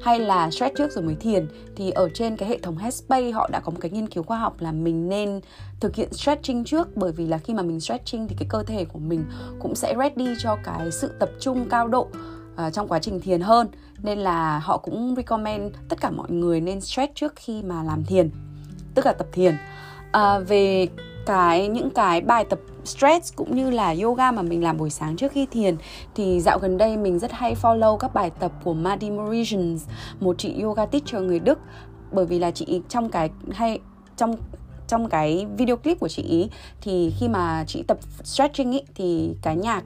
hay 0.03 0.19
là 0.19 0.51
stretch 0.51 0.77
trước 0.77 0.93
rồi 0.93 1.05
mới 1.05 1.15
thiền? 1.15 1.49
Thì 1.77 1.91
ở 1.91 2.09
trên 2.15 2.37
cái 2.37 2.49
hệ 2.49 2.59
thống 2.59 2.77
Headspace 2.77 3.31
họ 3.31 3.49
đã 3.53 3.61
có 3.61 3.71
một 3.71 3.79
cái 3.81 3.91
nghiên 3.91 4.09
cứu 4.09 4.23
khoa 4.23 4.39
học 4.39 4.55
là 4.59 4.73
mình 4.73 5.09
nên 5.09 5.41
thực 5.81 5.95
hiện 5.95 6.13
stretching 6.13 6.65
trước 6.65 6.97
bởi 6.97 7.13
vì 7.13 7.27
là 7.27 7.39
khi 7.39 7.55
mà 7.55 7.63
mình 7.63 7.81
stretching 7.81 8.29
thì 8.29 8.37
cái 8.39 8.47
cơ 8.51 8.63
thể 8.63 8.85
của 8.85 8.99
mình 8.99 9.25
cũng 9.61 9.75
sẽ 9.75 9.95
ready 9.99 10.35
cho 10.39 10.57
cái 10.65 10.91
sự 10.91 11.11
tập 11.19 11.31
trung 11.41 11.69
cao 11.71 11.89
độ 11.89 12.09
uh, 12.67 12.73
trong 12.73 12.89
quá 12.89 12.99
trình 12.99 13.21
thiền 13.21 13.41
hơn. 13.41 13.69
Nên 14.03 14.19
là 14.19 14.59
họ 14.59 14.77
cũng 14.79 15.15
recommend 15.17 15.75
tất 15.89 16.01
cả 16.01 16.11
mọi 16.11 16.31
người 16.31 16.61
nên 16.61 16.81
stretch 16.81 17.15
trước 17.15 17.33
khi 17.37 17.63
mà 17.63 17.83
làm 17.83 18.05
thiền 18.05 18.31
tức 18.95 19.07
là 19.07 19.13
tập 19.13 19.27
thiền. 19.33 19.55
Uh, 20.17 20.49
về 20.49 20.89
cái 21.27 21.69
những 21.69 21.91
cái 21.91 22.21
bài 22.21 22.45
tập 22.45 22.59
stretch 22.85 23.37
cũng 23.37 23.57
như 23.57 23.71
là 23.71 23.95
yoga 24.03 24.33
mà 24.33 24.43
mình 24.43 24.65
làm 24.65 24.77
buổi 24.77 24.91
sáng 24.91 25.17
trước 25.17 25.33
khi 25.33 25.47
thiền. 25.47 25.77
Thì 26.15 26.41
dạo 26.41 26.59
gần 26.59 26.79
đây 26.79 26.97
mình 26.97 27.19
rất 27.19 27.33
hay 27.33 27.55
follow 27.55 27.97
các 27.97 28.15
bài 28.15 28.31
tập 28.31 28.53
của 28.65 28.75
Madi 28.75 29.11
Morisians, 29.11 29.85
một 30.21 30.39
chị 30.39 30.61
yoga 30.63 30.87
teacher 30.87 31.23
người 31.23 31.39
Đức. 31.39 31.59
Bởi 32.13 32.27
vì 32.27 32.39
là 32.39 32.51
chị 32.51 32.83
trong 32.89 33.09
cái 33.09 33.31
hay 33.51 33.79
trong 34.17 34.37
trong 34.89 35.09
cái 35.09 35.47
video 35.57 35.77
clip 35.77 36.01
của 36.01 36.09
chị 36.09 36.23
ý 36.23 36.49
thì 36.81 37.13
khi 37.21 37.29
mà 37.29 37.65
chị 37.67 37.83
tập 37.83 37.99
stretching 38.25 38.73
ý, 38.73 38.81
thì 38.95 39.35
cái 39.43 39.57
nhạc 39.57 39.85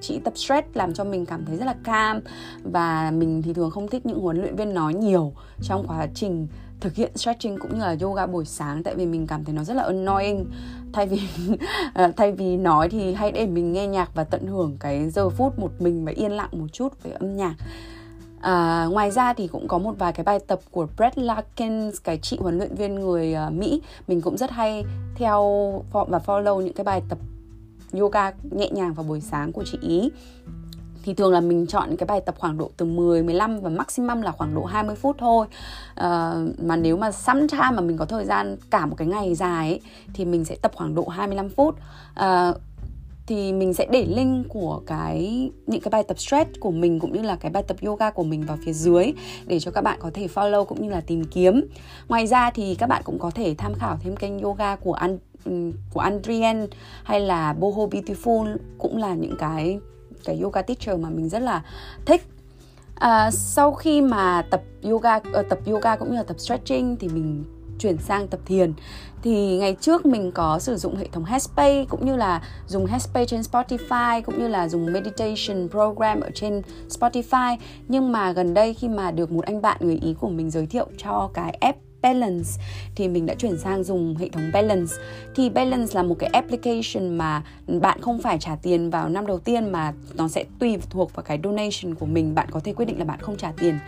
chị 0.00 0.20
tập 0.24 0.32
stretch 0.36 0.76
làm 0.76 0.94
cho 0.94 1.04
mình 1.04 1.26
cảm 1.26 1.44
thấy 1.46 1.56
rất 1.56 1.64
là 1.64 1.74
calm. 1.84 2.20
Và 2.62 3.10
mình 3.10 3.42
thì 3.42 3.52
thường 3.52 3.70
không 3.70 3.88
thích 3.88 4.06
những 4.06 4.20
huấn 4.20 4.40
luyện 4.40 4.56
viên 4.56 4.74
nói 4.74 4.94
nhiều 4.94 5.32
trong 5.62 5.86
quá 5.88 6.06
trình 6.14 6.48
thực 6.80 6.94
hiện 6.94 7.16
stretching 7.16 7.58
cũng 7.58 7.74
như 7.74 7.80
là 7.80 7.96
yoga 8.00 8.26
buổi 8.26 8.44
sáng 8.44 8.82
tại 8.82 8.94
vì 8.94 9.06
mình 9.06 9.26
cảm 9.26 9.44
thấy 9.44 9.54
nó 9.54 9.64
rất 9.64 9.74
là 9.74 9.82
annoying 9.82 10.46
thay 10.94 11.06
vì 11.06 11.20
ờ, 11.94 12.12
thay 12.16 12.32
vì 12.32 12.56
nói 12.56 12.88
thì 12.88 13.14
hãy 13.14 13.32
để 13.32 13.46
mình 13.46 13.72
nghe 13.72 13.86
nhạc 13.86 14.14
và 14.14 14.24
tận 14.24 14.46
hưởng 14.46 14.76
cái 14.80 15.10
giờ 15.10 15.28
phút 15.30 15.58
một 15.58 15.70
mình 15.78 16.04
và 16.04 16.12
yên 16.16 16.32
lặng 16.32 16.50
một 16.52 16.66
chút 16.72 17.02
với 17.02 17.12
âm 17.12 17.36
nhạc. 17.36 17.54
À, 18.40 18.84
ngoài 18.90 19.10
ra 19.10 19.32
thì 19.32 19.46
cũng 19.46 19.68
có 19.68 19.78
một 19.78 19.94
vài 19.98 20.12
cái 20.12 20.24
bài 20.24 20.38
tập 20.46 20.60
của 20.70 20.86
Brett 20.96 21.18
Larkins 21.18 21.96
cái 22.04 22.18
chị 22.22 22.38
huấn 22.40 22.58
luyện 22.58 22.74
viên 22.74 22.94
người 22.94 23.34
uh, 23.46 23.52
Mỹ. 23.52 23.82
Mình 24.08 24.20
cũng 24.20 24.36
rất 24.36 24.50
hay 24.50 24.84
theo 25.14 25.42
và 25.90 26.18
follow 26.26 26.60
những 26.60 26.72
cái 26.72 26.84
bài 26.84 27.02
tập 27.08 27.18
yoga 27.92 28.32
nhẹ 28.50 28.70
nhàng 28.70 28.94
vào 28.94 29.04
buổi 29.04 29.20
sáng 29.20 29.52
của 29.52 29.64
chị 29.64 29.78
ý 29.82 30.10
thì 31.04 31.14
thường 31.14 31.32
là 31.32 31.40
mình 31.40 31.66
chọn 31.66 31.96
cái 31.96 32.06
bài 32.06 32.20
tập 32.20 32.34
khoảng 32.38 32.58
độ 32.58 32.70
từ 32.76 32.86
10 32.86 33.22
15 33.22 33.60
và 33.60 33.70
maximum 33.70 34.20
là 34.20 34.32
khoảng 34.32 34.54
độ 34.54 34.64
20 34.64 34.96
phút 34.96 35.16
thôi. 35.18 35.46
Uh, 35.92 36.04
mà 36.62 36.76
nếu 36.76 36.96
mà 36.96 37.12
sometime 37.12 37.70
mà 37.74 37.80
mình 37.80 37.96
có 37.96 38.04
thời 38.04 38.24
gian 38.24 38.56
cả 38.70 38.86
một 38.86 38.94
cái 38.98 39.08
ngày 39.08 39.34
dài 39.34 39.68
ấy, 39.68 39.80
thì 40.14 40.24
mình 40.24 40.44
sẽ 40.44 40.56
tập 40.62 40.72
khoảng 40.74 40.94
độ 40.94 41.08
25 41.08 41.48
phút. 41.48 41.74
Uh, 42.20 42.56
thì 43.26 43.52
mình 43.52 43.74
sẽ 43.74 43.86
để 43.90 44.06
link 44.06 44.48
của 44.48 44.80
cái 44.86 45.50
những 45.66 45.80
cái 45.80 45.90
bài 45.90 46.04
tập 46.08 46.18
stretch 46.18 46.60
của 46.60 46.70
mình 46.70 47.00
cũng 47.00 47.12
như 47.12 47.22
là 47.22 47.36
cái 47.36 47.50
bài 47.50 47.62
tập 47.62 47.76
yoga 47.82 48.10
của 48.10 48.22
mình 48.22 48.46
vào 48.46 48.58
phía 48.64 48.72
dưới 48.72 49.12
để 49.46 49.60
cho 49.60 49.70
các 49.70 49.80
bạn 49.80 49.98
có 50.02 50.10
thể 50.14 50.28
follow 50.34 50.64
cũng 50.64 50.82
như 50.82 50.90
là 50.90 51.00
tìm 51.00 51.24
kiếm. 51.24 51.66
Ngoài 52.08 52.26
ra 52.26 52.50
thì 52.50 52.74
các 52.74 52.88
bạn 52.88 53.02
cũng 53.04 53.18
có 53.18 53.30
thể 53.30 53.54
tham 53.58 53.74
khảo 53.74 53.96
thêm 54.00 54.16
kênh 54.16 54.38
yoga 54.38 54.76
của 54.76 54.92
An 54.92 55.18
ừ, 55.44 55.72
của 55.94 56.00
Andrian 56.00 56.66
hay 57.04 57.20
là 57.20 57.52
Boho 57.52 57.86
Beautiful 57.86 58.56
cũng 58.78 58.96
là 58.96 59.14
những 59.14 59.36
cái 59.38 59.78
cái 60.24 60.40
yoga 60.40 60.62
teacher 60.62 61.00
mà 61.00 61.10
mình 61.10 61.28
rất 61.28 61.38
là 61.38 61.62
thích. 62.06 62.22
À, 62.94 63.30
sau 63.30 63.72
khi 63.72 64.00
mà 64.00 64.42
tập 64.50 64.62
yoga 64.82 65.16
uh, 65.16 65.48
tập 65.48 65.58
yoga 65.66 65.96
cũng 65.96 66.10
như 66.10 66.16
là 66.16 66.22
tập 66.22 66.40
stretching 66.40 66.96
thì 67.00 67.08
mình 67.08 67.44
chuyển 67.78 67.98
sang 67.98 68.28
tập 68.28 68.40
thiền. 68.46 68.72
Thì 69.22 69.58
ngày 69.58 69.76
trước 69.80 70.06
mình 70.06 70.32
có 70.32 70.58
sử 70.58 70.76
dụng 70.76 70.96
hệ 70.96 71.08
thống 71.12 71.24
Headspace 71.24 71.84
cũng 71.88 72.06
như 72.06 72.16
là 72.16 72.42
dùng 72.66 72.86
Headspace 72.86 73.26
trên 73.26 73.40
Spotify 73.40 74.22
cũng 74.22 74.38
như 74.38 74.48
là 74.48 74.68
dùng 74.68 74.92
meditation 74.92 75.68
program 75.70 76.20
ở 76.20 76.30
trên 76.34 76.62
Spotify. 76.88 77.56
Nhưng 77.88 78.12
mà 78.12 78.32
gần 78.32 78.54
đây 78.54 78.74
khi 78.74 78.88
mà 78.88 79.10
được 79.10 79.32
một 79.32 79.44
anh 79.44 79.62
bạn 79.62 79.76
người 79.80 79.98
Ý 80.02 80.14
của 80.20 80.28
mình 80.28 80.50
giới 80.50 80.66
thiệu 80.66 80.86
cho 80.98 81.30
cái 81.34 81.50
app 81.50 81.78
Balance. 82.04 82.50
Thì 82.94 83.08
mình 83.08 83.26
đã 83.26 83.34
chuyển 83.34 83.58
sang 83.58 83.84
dùng 83.84 84.16
hệ 84.16 84.28
thống 84.28 84.50
Balance. 84.52 84.94
Thì 85.34 85.50
Balance 85.50 85.94
là 85.94 86.02
một 86.02 86.16
cái 86.18 86.30
application 86.32 87.18
mà 87.18 87.42
bạn 87.66 88.00
không 88.00 88.22
phải 88.22 88.38
trả 88.38 88.56
tiền 88.62 88.90
vào 88.90 89.08
năm 89.08 89.26
đầu 89.26 89.38
tiên 89.38 89.72
mà 89.72 89.92
nó 90.14 90.28
sẽ 90.28 90.44
tùy 90.58 90.78
thuộc 90.90 91.14
vào 91.14 91.22
cái 91.22 91.38
donation 91.44 91.94
của 91.94 92.06
mình. 92.06 92.34
Bạn 92.34 92.48
có 92.50 92.60
thể 92.60 92.72
quyết 92.72 92.84
định 92.84 92.98
là 92.98 93.04
bạn 93.04 93.18
không 93.20 93.36
trả 93.36 93.52
tiền 93.58 93.78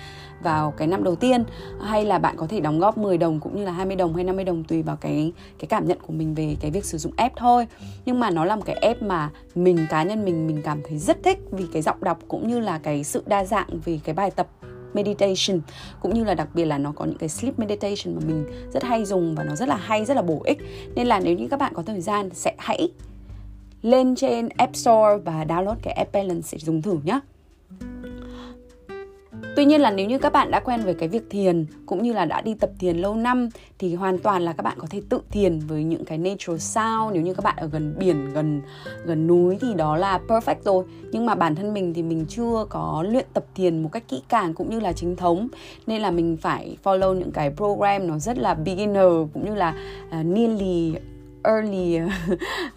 vào 0.42 0.70
cái 0.70 0.88
năm 0.88 1.04
đầu 1.04 1.16
tiên, 1.16 1.44
hay 1.82 2.04
là 2.04 2.18
bạn 2.18 2.36
có 2.36 2.46
thể 2.46 2.60
đóng 2.60 2.78
góp 2.78 2.98
10 2.98 3.18
đồng 3.18 3.40
cũng 3.40 3.56
như 3.56 3.64
là 3.64 3.72
20 3.72 3.96
đồng 3.96 4.14
hay 4.14 4.24
50 4.24 4.44
đồng 4.44 4.64
tùy 4.64 4.82
vào 4.82 4.96
cái 4.96 5.32
cái 5.58 5.66
cảm 5.68 5.86
nhận 5.86 5.98
của 6.00 6.12
mình 6.12 6.34
về 6.34 6.56
cái 6.60 6.70
việc 6.70 6.84
sử 6.84 6.98
dụng 6.98 7.12
app 7.16 7.36
thôi. 7.36 7.66
Nhưng 8.06 8.20
mà 8.20 8.30
nó 8.30 8.44
là 8.44 8.56
một 8.56 8.62
cái 8.66 8.76
app 8.76 9.02
mà 9.02 9.30
mình 9.54 9.86
cá 9.90 10.02
nhân 10.02 10.24
mình 10.24 10.46
mình 10.46 10.62
cảm 10.64 10.80
thấy 10.88 10.98
rất 10.98 11.22
thích 11.22 11.38
vì 11.50 11.64
cái 11.72 11.82
giọng 11.82 11.96
đọc 12.00 12.18
cũng 12.28 12.48
như 12.48 12.60
là 12.60 12.78
cái 12.78 13.04
sự 13.04 13.22
đa 13.26 13.44
dạng 13.44 13.68
về 13.84 14.00
cái 14.04 14.14
bài 14.14 14.30
tập 14.30 14.46
meditation, 14.96 15.60
cũng 16.00 16.14
như 16.14 16.24
là 16.24 16.34
đặc 16.34 16.48
biệt 16.54 16.64
là 16.64 16.78
nó 16.78 16.92
có 16.96 17.04
những 17.04 17.18
cái 17.18 17.28
sleep 17.28 17.58
meditation 17.58 18.14
mà 18.14 18.20
mình 18.26 18.44
rất 18.72 18.82
hay 18.84 19.04
dùng 19.04 19.34
và 19.34 19.44
nó 19.44 19.54
rất 19.54 19.68
là 19.68 19.76
hay, 19.76 20.04
rất 20.04 20.14
là 20.14 20.22
bổ 20.22 20.42
ích 20.44 20.58
nên 20.94 21.06
là 21.06 21.20
nếu 21.20 21.36
như 21.36 21.48
các 21.48 21.60
bạn 21.60 21.72
có 21.74 21.82
thời 21.82 22.00
gian, 22.00 22.30
sẽ 22.34 22.54
hãy 22.58 22.88
lên 23.82 24.16
trên 24.16 24.48
App 24.48 24.76
Store 24.76 25.16
và 25.24 25.44
download 25.44 25.76
cái 25.82 25.94
app 25.94 26.12
Balance 26.12 26.48
để 26.52 26.58
dùng 26.58 26.82
thử 26.82 26.98
nhé. 27.04 27.20
Tuy 29.56 29.64
nhiên 29.64 29.80
là 29.80 29.90
nếu 29.90 30.06
như 30.06 30.18
các 30.18 30.32
bạn 30.32 30.50
đã 30.50 30.60
quen 30.60 30.80
với 30.80 30.94
cái 30.94 31.08
việc 31.08 31.30
thiền 31.30 31.66
cũng 31.86 32.02
như 32.02 32.12
là 32.12 32.24
đã 32.24 32.40
đi 32.40 32.54
tập 32.54 32.70
thiền 32.78 32.96
lâu 32.96 33.14
năm 33.14 33.48
thì 33.78 33.94
hoàn 33.94 34.18
toàn 34.18 34.42
là 34.42 34.52
các 34.52 34.62
bạn 34.62 34.78
có 34.80 34.86
thể 34.90 35.02
tự 35.08 35.20
thiền 35.30 35.58
với 35.58 35.84
những 35.84 36.04
cái 36.04 36.18
natural 36.18 36.58
sound. 36.58 37.12
Nếu 37.12 37.22
như 37.22 37.34
các 37.34 37.44
bạn 37.44 37.56
ở 37.56 37.66
gần 37.66 37.94
biển, 37.98 38.32
gần 38.32 38.62
gần 39.04 39.26
núi 39.26 39.58
thì 39.60 39.74
đó 39.74 39.96
là 39.96 40.20
perfect 40.28 40.56
rồi. 40.64 40.84
Nhưng 41.12 41.26
mà 41.26 41.34
bản 41.34 41.54
thân 41.54 41.74
mình 41.74 41.94
thì 41.94 42.02
mình 42.02 42.26
chưa 42.28 42.66
có 42.68 43.04
luyện 43.08 43.26
tập 43.32 43.44
thiền 43.54 43.82
một 43.82 43.88
cách 43.92 44.02
kỹ 44.08 44.22
càng 44.28 44.54
cũng 44.54 44.70
như 44.70 44.80
là 44.80 44.92
chính 44.92 45.16
thống. 45.16 45.48
Nên 45.86 46.02
là 46.02 46.10
mình 46.10 46.36
phải 46.36 46.76
follow 46.84 47.14
những 47.14 47.32
cái 47.32 47.50
program 47.56 48.06
nó 48.06 48.18
rất 48.18 48.38
là 48.38 48.54
beginner 48.54 49.12
cũng 49.34 49.44
như 49.44 49.54
là 49.54 49.74
uh, 50.08 50.26
nearly 50.26 50.94
early 51.44 52.00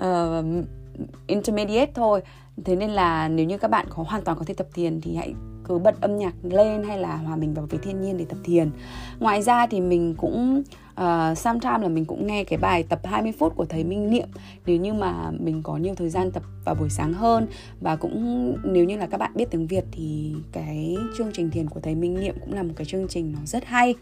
uh, 0.01 0.45
intermediate 1.27 1.91
thôi. 1.95 2.21
Thế 2.65 2.75
nên 2.75 2.89
là 2.89 3.27
nếu 3.27 3.45
như 3.45 3.57
các 3.57 3.71
bạn 3.71 3.85
có 3.89 4.03
hoàn 4.03 4.21
toàn 4.21 4.37
có 4.37 4.45
thể 4.47 4.53
tập 4.53 4.67
thiền 4.73 5.01
thì 5.01 5.15
hãy 5.15 5.33
cứ 5.69 5.77
bật 5.77 6.01
âm 6.01 6.17
nhạc 6.17 6.33
lên 6.43 6.83
hay 6.83 6.97
là 6.97 7.15
hòa 7.15 7.35
mình 7.35 7.53
vào 7.53 7.65
với 7.69 7.79
thiên 7.83 8.01
nhiên 8.01 8.17
để 8.17 8.25
tập 8.25 8.37
thiền. 8.43 8.71
Ngoài 9.19 9.41
ra 9.41 9.67
thì 9.67 9.81
mình 9.81 10.15
cũng 10.17 10.63
ờ, 10.95 11.29
uh, 11.31 11.37
sometimes 11.37 11.81
là 11.81 11.87
mình 11.87 12.05
cũng 12.05 12.27
nghe 12.27 12.43
cái 12.43 12.59
bài 12.59 12.83
tập 12.89 12.99
20 13.03 13.31
phút 13.39 13.55
của 13.55 13.65
thầy 13.65 13.83
Minh 13.83 14.09
Niệm. 14.09 14.27
Nếu 14.65 14.77
như 14.77 14.93
mà 14.93 15.31
mình 15.31 15.63
có 15.63 15.77
nhiều 15.77 15.95
thời 15.95 16.09
gian 16.09 16.31
tập 16.31 16.43
vào 16.65 16.75
buổi 16.75 16.89
sáng 16.89 17.13
hơn 17.13 17.47
và 17.81 17.95
cũng 17.95 18.55
nếu 18.63 18.85
như 18.85 18.97
là 18.97 19.07
các 19.07 19.17
bạn 19.17 19.31
biết 19.35 19.45
tiếng 19.51 19.67
Việt 19.67 19.83
thì 19.91 20.33
cái 20.51 20.97
chương 21.17 21.31
trình 21.33 21.49
thiền 21.49 21.69
của 21.69 21.79
thầy 21.79 21.95
Minh 21.95 22.19
Niệm 22.19 22.35
cũng 22.41 22.53
là 22.53 22.63
một 22.63 22.73
cái 22.75 22.85
chương 22.85 23.07
trình 23.07 23.33
nó 23.33 23.39
rất 23.45 23.65
hay. 23.65 23.95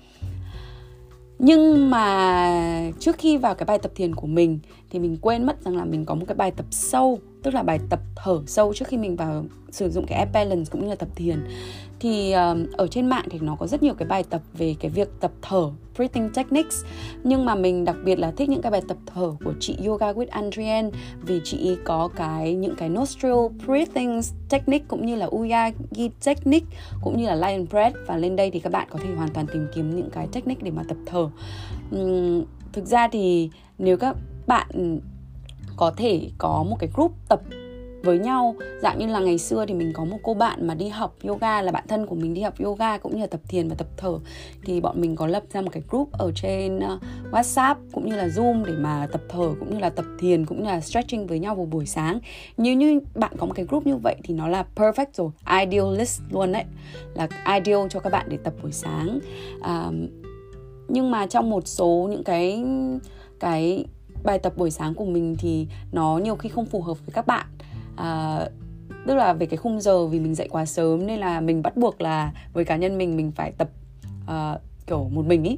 Nhưng 1.40 1.90
mà 1.90 2.92
trước 3.00 3.18
khi 3.18 3.38
vào 3.38 3.56
cái 3.56 3.66
bài 3.66 3.80
tập 3.80 3.92
thiền 3.96 4.16
của 4.16 4.28
mình 4.28 4.60
thì 4.90 5.00
mình 5.00 5.18
quên 5.22 5.46
mất 5.46 5.64
rằng 5.64 5.78
là 5.78 5.86
mình 5.86 6.06
có 6.06 6.16
một 6.16 6.26
cái 6.28 6.36
bài 6.36 6.52
tập 6.52 6.66
sâu 6.72 7.20
tức 7.44 7.54
là 7.54 7.64
bài 7.64 7.80
tập 7.90 8.00
thở 8.16 8.42
sâu 8.48 8.74
trước 8.74 8.88
khi 8.88 8.98
mình 8.98 9.16
vào 9.16 9.46
sử 9.72 9.90
dụng 9.90 10.06
cái 10.08 10.20
app 10.20 10.34
balance 10.34 10.70
cũng 10.72 10.82
như 10.82 10.90
là 10.90 10.96
tập 10.96 11.08
thiền. 11.16 11.48
Thì 12.00 12.34
uh, 12.36 12.78
ở 12.78 12.88
trên 12.88 13.08
mạng 13.08 13.26
thì 13.30 13.40
nó 13.40 13.56
có 13.56 13.68
rất 13.68 13.84
nhiều 13.84 13.94
cái 13.94 14.08
bài 14.08 14.24
tập 14.30 14.42
về 14.54 14.76
cái 14.80 14.92
việc 14.92 15.10
tập 15.20 15.32
thở 15.42 15.70
breathing 15.96 16.30
techniques. 16.34 16.86
Nhưng 17.24 17.46
mà 17.46 17.56
mình 17.56 17.86
đặc 17.86 17.96
biệt 18.06 18.20
là 18.20 18.32
thích 18.32 18.50
những 18.50 18.62
cái 18.62 18.72
bài 18.72 18.82
tập 18.88 18.98
thở 19.06 19.36
của 19.46 19.54
chị 19.60 19.78
Yoga 19.86 20.12
with 20.12 20.28
Andrian 20.30 20.92
vì 21.22 21.42
chị 21.44 21.78
có 21.84 22.10
cái 22.16 22.54
những 22.54 22.76
cái 22.76 22.90
nostril 22.90 23.34
breathing 23.66 24.22
technique 24.50 24.86
cũng 24.88 25.06
như 25.06 25.16
là 25.16 25.28
Uyagi 25.32 26.10
technique 26.26 26.68
cũng 27.02 27.18
như 27.18 27.26
là 27.26 27.36
lion 27.36 27.66
breath. 27.70 27.96
Và 28.08 28.18
lên 28.18 28.36
đây 28.36 28.52
thì 28.52 28.60
các 28.60 28.72
bạn 28.72 28.88
có 28.92 29.00
thể 29.04 29.16
hoàn 29.16 29.30
toàn 29.30 29.48
tìm 29.54 29.68
kiếm 29.76 29.96
những 29.96 30.10
cái 30.10 30.28
technique 30.32 30.62
để 30.64 30.72
mà 30.72 30.84
tập 30.88 30.98
thở. 31.06 31.30
Um, 31.92 32.44
thực 32.74 32.86
ra 32.86 33.08
thì 33.08 33.50
nếu 33.78 33.98
các 33.98 34.16
bạn 34.48 35.00
có 35.78 35.92
thể 35.98 36.30
có 36.38 36.66
một 36.70 36.76
cái 36.80 36.90
group 36.94 37.12
tập 37.30 37.42
với 38.04 38.20
nhau. 38.20 38.56
Dạng 38.82 39.00
như 39.00 39.08
là 39.08 39.20
ngày 39.20 39.38
xưa 39.38 39.66
thì 39.66 39.74
mình 39.74 39.94
có 39.94 40.06
một 40.06 40.18
cô 40.24 40.34
bạn 40.34 40.68
mà 40.68 40.76
đi 40.76 40.88
học 40.88 41.16
yoga 41.24 41.62
là 41.62 41.72
bạn 41.72 41.84
thân 41.88 42.06
của 42.06 42.16
mình 42.16 42.34
đi 42.34 42.42
học 42.42 42.54
yoga 42.60 42.98
cũng 42.98 43.16
như 43.16 43.22
là 43.22 43.28
tập 43.28 43.40
thiền 43.48 43.68
và 43.68 43.76
tập 43.76 43.88
thở. 43.98 44.20
Thì 44.64 44.82
bọn 44.82 45.02
mình 45.02 45.16
có 45.16 45.28
lập 45.28 45.44
ra 45.54 45.62
một 45.62 45.70
cái 45.72 45.84
group 45.90 46.12
ở 46.12 46.32
trên 46.36 46.80
ờ, 46.80 47.00
WhatsApp 47.32 47.76
cũng 47.92 48.10
như 48.10 48.16
là 48.16 48.28
Zoom 48.28 48.66
để 48.66 48.74
mà 48.74 49.08
tập 49.12 49.22
thở 49.30 49.54
cũng 49.60 49.74
như 49.74 49.80
là 49.80 49.90
tập 49.90 50.06
thiền 50.20 50.46
cũng 50.46 50.64
như 50.64 50.70
là 50.70 50.82
stretching 50.82 51.28
với 51.28 51.40
nhau 51.40 51.56
vào 51.56 51.66
buổi 51.66 51.86
sáng. 51.86 52.20
Như 52.58 52.72
như 52.72 53.00
bạn 53.16 53.32
có 53.38 53.46
một 53.46 53.54
cái 53.56 53.66
group 53.66 53.88
như 53.88 53.96
vậy 53.96 54.16
thì 54.24 54.34
nó 54.34 54.48
là 54.48 54.66
perfect 54.76 55.06
rồi 55.14 55.30
ideal 55.62 55.98
list 55.98 56.22
luôn 56.32 56.52
đấy. 56.52 56.64
Là 57.14 57.28
ideal 57.56 57.88
cho 57.90 58.00
các 58.00 58.10
bạn 58.10 58.26
để 58.30 58.38
tập 58.44 58.54
buổi 58.62 58.72
sáng. 58.72 59.20
Um, 59.64 60.08
nhưng 60.88 61.12
mà 61.12 61.28
trong 61.28 61.50
một 61.50 61.68
số 61.68 62.08
những 62.12 62.24
cái 62.24 62.64
cái 63.40 63.86
bài 64.24 64.40
tập 64.40 64.54
buổi 64.58 64.72
sáng 64.72 64.94
của 64.94 65.06
mình 65.06 65.36
thì 65.40 65.68
nó 65.92 66.18
nhiều 66.18 66.36
khi 66.36 66.50
không 66.50 66.66
phù 66.66 66.82
hợp 66.82 67.06
với 67.06 67.14
các 67.14 67.28
bạn. 67.28 67.46
À, 67.96 68.40
tức 69.08 69.16
là 69.16 69.34
về 69.34 69.46
cái 69.46 69.58
khung 69.58 69.82
giờ 69.82 70.06
vì 70.08 70.20
mình 70.20 70.36
dậy 70.36 70.48
quá 70.52 70.66
sớm 70.66 71.08
nên 71.08 71.20
là 71.20 71.42
mình 71.42 71.62
bắt 71.62 71.78
buộc 71.78 72.02
là 72.02 72.34
với 72.54 72.66
cá 72.66 72.76
nhân 72.76 72.98
mình 72.98 73.18
mình 73.18 73.32
phải 73.32 73.52
tập 73.52 73.70
uh, 74.24 74.62
kiểu 74.88 75.10
một 75.10 75.26
mình 75.26 75.44
ý. 75.44 75.58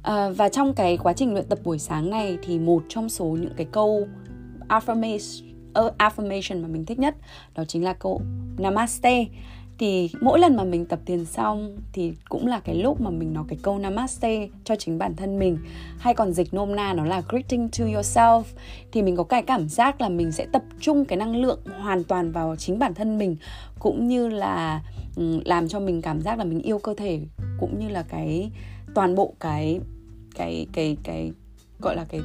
Uh, 0.00 0.36
và 0.36 0.48
trong 0.48 0.74
cái 0.74 0.96
quá 0.96 1.12
trình 1.12 1.32
luyện 1.32 1.46
tập 1.48 1.58
buổi 1.64 1.78
sáng 1.78 2.10
này 2.10 2.38
thì 2.42 2.58
một 2.58 2.82
trong 2.88 3.08
số 3.08 3.24
những 3.24 3.54
cái 3.56 3.66
câu 3.72 4.08
affirmation 4.68 5.52
uh, 5.86 5.96
affirmation 5.98 6.62
mà 6.62 6.68
mình 6.68 6.84
thích 6.84 6.98
nhất 6.98 7.14
đó 7.54 7.64
chính 7.64 7.84
là 7.84 7.92
câu 7.92 8.20
namaste 8.58 9.24
thì 9.82 10.10
mỗi 10.20 10.38
lần 10.38 10.56
mà 10.56 10.64
mình 10.64 10.84
tập 10.84 11.00
tiền 11.04 11.24
xong 11.24 11.76
thì 11.92 12.14
cũng 12.28 12.46
là 12.46 12.60
cái 12.60 12.74
lúc 12.74 13.00
mà 13.00 13.10
mình 13.10 13.34
nói 13.34 13.44
cái 13.48 13.58
câu 13.62 13.78
namaste 13.78 14.48
cho 14.64 14.76
chính 14.76 14.98
bản 14.98 15.16
thân 15.16 15.38
mình. 15.38 15.58
Hay 15.98 16.14
còn 16.14 16.32
dịch 16.32 16.54
nôm 16.54 16.76
na 16.76 16.92
nó 16.92 17.04
là 17.04 17.22
greeting 17.28 17.68
to 17.68 17.84
yourself. 17.84 18.42
Thì 18.92 19.02
mình 19.02 19.16
có 19.16 19.24
cái 19.24 19.42
cảm 19.42 19.68
giác 19.68 20.00
là 20.00 20.08
mình 20.08 20.32
sẽ 20.32 20.46
tập 20.52 20.62
trung 20.80 21.04
cái 21.04 21.16
năng 21.16 21.36
lượng 21.36 21.60
hoàn 21.80 22.04
toàn 22.04 22.32
vào 22.32 22.56
chính 22.56 22.78
bản 22.78 22.94
thân 22.94 23.18
mình, 23.18 23.36
cũng 23.78 24.08
như 24.08 24.28
là 24.28 24.82
ừ, 25.16 25.40
làm 25.44 25.68
cho 25.68 25.80
mình 25.80 26.02
cảm 26.02 26.20
giác 26.20 26.38
là 26.38 26.44
mình 26.44 26.62
yêu 26.62 26.78
cơ 26.78 26.94
thể, 26.94 27.20
cũng 27.60 27.78
như 27.78 27.88
là 27.88 28.02
cái 28.02 28.50
toàn 28.94 29.14
bộ 29.14 29.34
cái 29.40 29.80
cái 30.34 30.66
cái 30.72 30.96
cái, 31.02 31.32
gọi 31.80 31.96
là 31.96 32.04
cái 32.04 32.20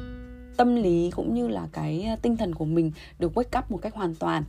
tâm 0.56 0.76
lý, 0.76 1.10
cũng 1.10 1.34
như 1.34 1.48
là 1.48 1.68
cái 1.72 2.08
tinh 2.22 2.36
thần 2.36 2.54
của 2.54 2.64
mình 2.64 2.92
được 3.18 3.32
wake 3.38 3.58
up 3.58 3.70
một 3.70 3.78
cách 3.82 3.94
hoàn 3.94 4.14
toàn 4.14 4.44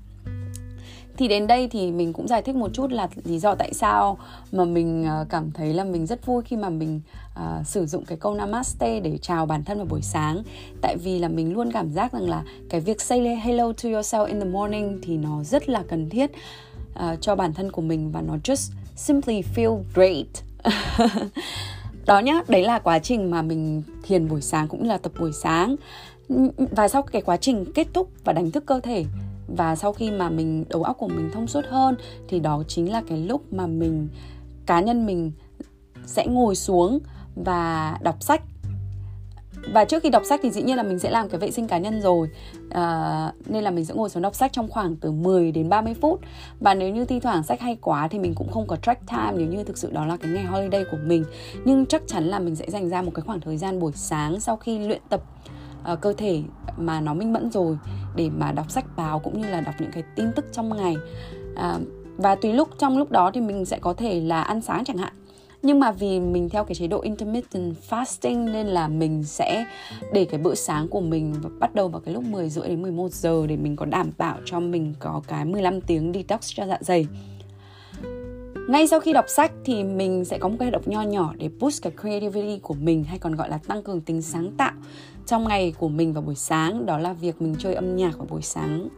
thì 1.19 1.27
đến 1.27 1.47
đây 1.47 1.67
thì 1.67 1.91
mình 1.91 2.13
cũng 2.13 2.27
giải 2.27 2.41
thích 2.41 2.55
một 2.55 2.69
chút 2.73 2.91
là 2.91 3.07
lý 3.23 3.39
do 3.39 3.55
tại 3.55 3.73
sao 3.73 4.17
mà 4.51 4.65
mình 4.65 5.05
à, 5.05 5.25
cảm 5.29 5.51
thấy 5.51 5.73
là 5.73 5.83
mình 5.83 6.05
rất 6.05 6.25
vui 6.25 6.43
khi 6.43 6.55
mà 6.55 6.69
mình 6.69 7.01
uh, 7.35 7.67
sử 7.67 7.85
dụng 7.85 8.05
cái 8.05 8.17
câu 8.17 8.33
namaste 8.33 8.99
để 8.99 9.17
chào 9.21 9.45
bản 9.45 9.63
thân 9.63 9.77
vào 9.77 9.87
buổi 9.89 10.01
sáng. 10.01 10.43
Tại 10.81 10.97
vì 11.03 11.19
là 11.19 11.27
mình 11.27 11.53
luôn 11.53 11.71
cảm 11.71 11.91
giác 11.91 12.13
rằng 12.13 12.29
là 12.29 12.43
cái 12.69 12.81
việc 12.81 13.01
say 13.01 13.35
hello 13.35 13.65
to 13.65 13.89
yourself 13.89 14.25
in 14.25 14.39
the 14.39 14.45
morning 14.45 14.99
thì 15.03 15.17
nó 15.17 15.43
rất 15.43 15.69
là 15.69 15.83
cần 15.89 16.09
thiết 16.09 16.31
uh, 16.93 17.21
cho 17.21 17.35
bản 17.35 17.53
thân 17.53 17.71
của 17.71 17.81
mình 17.81 18.11
và 18.11 18.21
nó 18.21 18.33
just 18.43 18.71
simply 18.95 19.41
feel 19.55 19.83
great. 19.93 20.27
Đó 22.05 22.19
nhá 22.19 22.41
đấy 22.47 22.63
là 22.63 22.79
quá 22.79 22.99
trình 22.99 23.31
mà 23.31 23.41
mình 23.41 23.83
thiền 24.03 24.27
buổi 24.27 24.41
sáng 24.41 24.67
cũng 24.67 24.83
như 24.83 24.89
là 24.89 24.97
tập 24.97 25.11
buổi 25.19 25.31
sáng. 25.33 25.75
Và 26.57 26.87
sau 26.87 27.01
cái 27.01 27.21
quá 27.21 27.37
trình 27.37 27.65
kết 27.75 27.87
thúc 27.93 28.09
và 28.23 28.33
đánh 28.33 28.51
thức 28.51 28.65
cơ 28.65 28.79
thể 28.79 29.05
và 29.57 29.75
sau 29.75 29.93
khi 29.93 30.11
mà 30.11 30.29
mình 30.29 30.65
đầu 30.69 30.83
óc 30.83 30.97
của 30.97 31.07
mình 31.07 31.29
thông 31.33 31.47
suốt 31.47 31.65
hơn 31.69 31.95
thì 32.27 32.39
đó 32.39 32.63
chính 32.67 32.91
là 32.91 33.01
cái 33.07 33.17
lúc 33.17 33.53
mà 33.53 33.67
mình 33.67 34.07
cá 34.65 34.79
nhân 34.79 35.05
mình 35.05 35.31
sẽ 36.05 36.27
ngồi 36.27 36.55
xuống 36.55 36.99
và 37.35 37.97
đọc 38.01 38.23
sách. 38.23 38.41
Và 39.73 39.85
trước 39.85 40.03
khi 40.03 40.09
đọc 40.09 40.23
sách 40.25 40.39
thì 40.43 40.49
dĩ 40.49 40.61
nhiên 40.61 40.77
là 40.77 40.83
mình 40.83 40.99
sẽ 40.99 41.09
làm 41.09 41.29
cái 41.29 41.39
vệ 41.39 41.51
sinh 41.51 41.67
cá 41.67 41.77
nhân 41.77 42.01
rồi. 42.01 42.29
À, 42.69 43.33
nên 43.45 43.63
là 43.63 43.71
mình 43.71 43.85
sẽ 43.85 43.93
ngồi 43.93 44.09
xuống 44.09 44.23
đọc 44.23 44.35
sách 44.35 44.53
trong 44.53 44.67
khoảng 44.67 44.95
từ 44.95 45.11
10 45.11 45.51
đến 45.51 45.69
30 45.69 45.93
phút. 46.01 46.19
Và 46.59 46.73
nếu 46.73 46.89
như 46.89 47.05
thi 47.05 47.19
thoảng 47.19 47.43
sách 47.43 47.61
hay 47.61 47.77
quá 47.81 48.07
thì 48.07 48.19
mình 48.19 48.33
cũng 48.35 48.51
không 48.51 48.67
có 48.67 48.75
track 48.75 49.07
time 49.07 49.31
nếu 49.35 49.47
như 49.47 49.63
thực 49.63 49.77
sự 49.77 49.91
đó 49.91 50.05
là 50.05 50.17
cái 50.17 50.31
ngày 50.31 50.43
holiday 50.43 50.83
của 50.91 50.97
mình. 51.05 51.25
Nhưng 51.65 51.85
chắc 51.85 52.01
chắn 52.07 52.23
là 52.23 52.39
mình 52.39 52.55
sẽ 52.55 52.69
dành 52.69 52.89
ra 52.89 53.01
một 53.01 53.11
cái 53.15 53.21
khoảng 53.21 53.41
thời 53.41 53.57
gian 53.57 53.79
buổi 53.79 53.91
sáng 53.95 54.39
sau 54.39 54.57
khi 54.57 54.79
luyện 54.79 55.01
tập 55.09 55.21
uh, 55.93 56.01
cơ 56.01 56.13
thể 56.13 56.41
mà 56.77 57.01
nó 57.01 57.13
minh 57.13 57.33
mẫn 57.33 57.51
rồi 57.51 57.77
để 58.19 58.29
mà 58.29 58.51
đọc 58.51 58.71
sách 58.71 58.85
báo 58.97 59.19
cũng 59.19 59.41
như 59.41 59.47
là 59.47 59.61
đọc 59.61 59.75
những 59.79 59.91
cái 59.91 60.03
tin 60.15 60.31
tức 60.35 60.45
trong 60.51 60.77
ngày. 60.77 60.95
À, 61.55 61.79
và 62.17 62.35
tùy 62.35 62.53
lúc 62.53 62.69
trong 62.77 62.97
lúc 62.97 63.11
đó 63.11 63.31
thì 63.33 63.41
mình 63.41 63.65
sẽ 63.65 63.79
có 63.79 63.93
thể 63.93 64.21
là 64.21 64.41
ăn 64.41 64.61
sáng 64.61 64.83
chẳng 64.85 64.97
hạn. 64.97 65.13
Nhưng 65.61 65.79
mà 65.79 65.91
vì 65.91 66.19
mình 66.19 66.49
theo 66.49 66.63
cái 66.63 66.75
chế 66.75 66.87
độ 66.87 67.01
intermittent 67.01 67.75
fasting 67.89 68.51
nên 68.51 68.67
là 68.67 68.87
mình 68.87 69.23
sẽ 69.23 69.65
để 70.13 70.25
cái 70.25 70.39
bữa 70.39 70.55
sáng 70.55 70.87
của 70.87 71.01
mình 71.01 71.35
bắt 71.59 71.75
đầu 71.75 71.87
vào 71.87 72.01
cái 72.01 72.13
lúc 72.13 72.23
10 72.23 72.49
rưỡi 72.49 72.67
đến 72.67 72.81
11 72.81 73.11
giờ 73.11 73.47
để 73.47 73.57
mình 73.57 73.75
có 73.75 73.85
đảm 73.85 74.11
bảo 74.17 74.37
cho 74.45 74.59
mình 74.59 74.93
có 74.99 75.21
cái 75.27 75.45
15 75.45 75.81
tiếng 75.81 76.11
detox 76.13 76.39
cho 76.55 76.65
dạ 76.67 76.77
dày. 76.81 77.07
Ngay 78.69 78.87
sau 78.87 78.99
khi 78.99 79.13
đọc 79.13 79.25
sách 79.27 79.51
thì 79.65 79.83
mình 79.83 80.25
sẽ 80.25 80.37
có 80.37 80.47
một 80.49 80.55
cái 80.59 80.69
hoạt 80.69 80.73
động 80.73 80.93
nho 80.93 81.01
nhỏ 81.01 81.33
để 81.37 81.49
boost 81.59 81.83
cái 81.83 81.93
creativity 82.01 82.59
của 82.59 82.73
mình 82.73 83.03
hay 83.03 83.19
còn 83.19 83.35
gọi 83.35 83.49
là 83.49 83.59
tăng 83.67 83.83
cường 83.83 84.01
tính 84.01 84.21
sáng 84.21 84.51
tạo 84.57 84.73
trong 85.29 85.47
ngày 85.47 85.73
của 85.77 85.89
mình 85.89 86.13
vào 86.13 86.21
buổi 86.21 86.35
sáng 86.35 86.85
đó 86.85 86.97
là 86.97 87.13
việc 87.13 87.41
mình 87.41 87.55
chơi 87.59 87.73
âm 87.73 87.95
nhạc 87.95 88.17
vào 88.17 88.27
buổi 88.29 88.41
sáng 88.41 88.89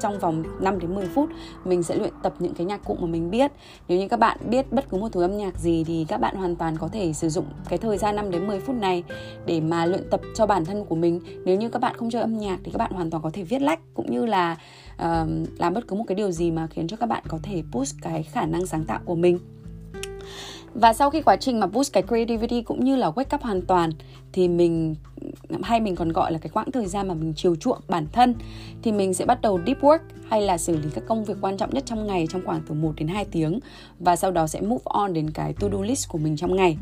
trong 0.00 0.18
vòng 0.18 0.42
5 0.60 0.78
đến 0.78 0.94
10 0.94 1.06
phút 1.06 1.30
mình 1.64 1.82
sẽ 1.82 1.96
luyện 1.96 2.12
tập 2.22 2.34
những 2.38 2.54
cái 2.54 2.66
nhạc 2.66 2.84
cụ 2.84 2.96
mà 3.00 3.06
mình 3.06 3.30
biết. 3.30 3.52
Nếu 3.88 3.98
như 3.98 4.08
các 4.08 4.20
bạn 4.20 4.38
biết 4.50 4.72
bất 4.72 4.88
cứ 4.88 4.96
một 4.96 5.08
thứ 5.12 5.22
âm 5.22 5.36
nhạc 5.36 5.58
gì 5.58 5.84
thì 5.84 6.06
các 6.08 6.20
bạn 6.20 6.36
hoàn 6.36 6.56
toàn 6.56 6.76
có 6.76 6.88
thể 6.88 7.12
sử 7.12 7.28
dụng 7.28 7.44
cái 7.68 7.78
thời 7.78 7.98
gian 7.98 8.16
5 8.16 8.30
đến 8.30 8.46
10 8.46 8.60
phút 8.60 8.76
này 8.76 9.04
để 9.46 9.60
mà 9.60 9.86
luyện 9.86 10.10
tập 10.10 10.20
cho 10.34 10.46
bản 10.46 10.64
thân 10.64 10.84
của 10.84 10.96
mình. 10.96 11.20
Nếu 11.44 11.56
như 11.56 11.68
các 11.68 11.78
bạn 11.78 11.96
không 11.96 12.10
chơi 12.10 12.22
âm 12.22 12.38
nhạc 12.38 12.58
thì 12.64 12.70
các 12.72 12.78
bạn 12.78 12.92
hoàn 12.92 13.10
toàn 13.10 13.22
có 13.22 13.30
thể 13.32 13.42
viết 13.42 13.62
lách 13.62 13.80
cũng 13.94 14.10
như 14.10 14.26
là 14.26 14.56
uh, 14.94 15.28
làm 15.58 15.74
bất 15.74 15.88
cứ 15.88 15.96
một 15.96 16.04
cái 16.08 16.14
điều 16.14 16.30
gì 16.30 16.50
mà 16.50 16.66
khiến 16.66 16.88
cho 16.88 16.96
các 16.96 17.06
bạn 17.06 17.22
có 17.28 17.38
thể 17.42 17.62
push 17.72 17.96
cái 18.02 18.22
khả 18.22 18.46
năng 18.46 18.66
sáng 18.66 18.84
tạo 18.84 19.00
của 19.04 19.14
mình. 19.14 19.38
Và 20.74 20.92
sau 20.92 21.10
khi 21.10 21.22
quá 21.22 21.36
trình 21.36 21.60
mà 21.60 21.66
boost 21.66 21.92
cái 21.92 22.02
creativity 22.02 22.62
cũng 22.62 22.84
như 22.84 22.96
là 22.96 23.10
wake 23.10 23.36
up 23.36 23.42
hoàn 23.42 23.62
toàn, 23.62 23.90
thì 24.32 24.48
mình, 24.48 24.94
hay 25.62 25.80
mình 25.80 25.96
còn 25.96 26.12
gọi 26.12 26.32
là 26.32 26.38
cái 26.38 26.50
quãng 26.50 26.72
thời 26.72 26.86
gian 26.86 27.08
mà 27.08 27.14
mình 27.14 27.32
chiều 27.36 27.56
chuộng 27.56 27.80
bản 27.88 28.06
thân, 28.12 28.34
thì 28.82 28.92
mình 28.92 29.14
sẽ 29.14 29.24
bắt 29.24 29.40
đầu 29.40 29.60
deep 29.66 29.80
work 29.80 29.98
hay 30.28 30.42
là 30.42 30.58
xử 30.58 30.76
lý 30.76 30.88
các 30.94 31.04
công 31.08 31.24
việc 31.24 31.34
quan 31.40 31.56
trọng 31.56 31.70
nhất 31.74 31.82
trong 31.86 32.06
ngày 32.06 32.26
trong 32.30 32.42
khoảng 32.44 32.60
từ 32.68 32.74
1 32.74 32.92
đến 32.96 33.08
2 33.08 33.24
tiếng 33.24 33.60
và 33.98 34.16
sau 34.16 34.30
đó 34.30 34.46
sẽ 34.46 34.60
move 34.60 34.82
on 34.84 35.12
đến 35.12 35.30
cái 35.30 35.52
to-do 35.52 35.82
list 35.82 36.08
của 36.08 36.18
mình 36.18 36.36
trong 36.36 36.56
ngày. 36.56 36.76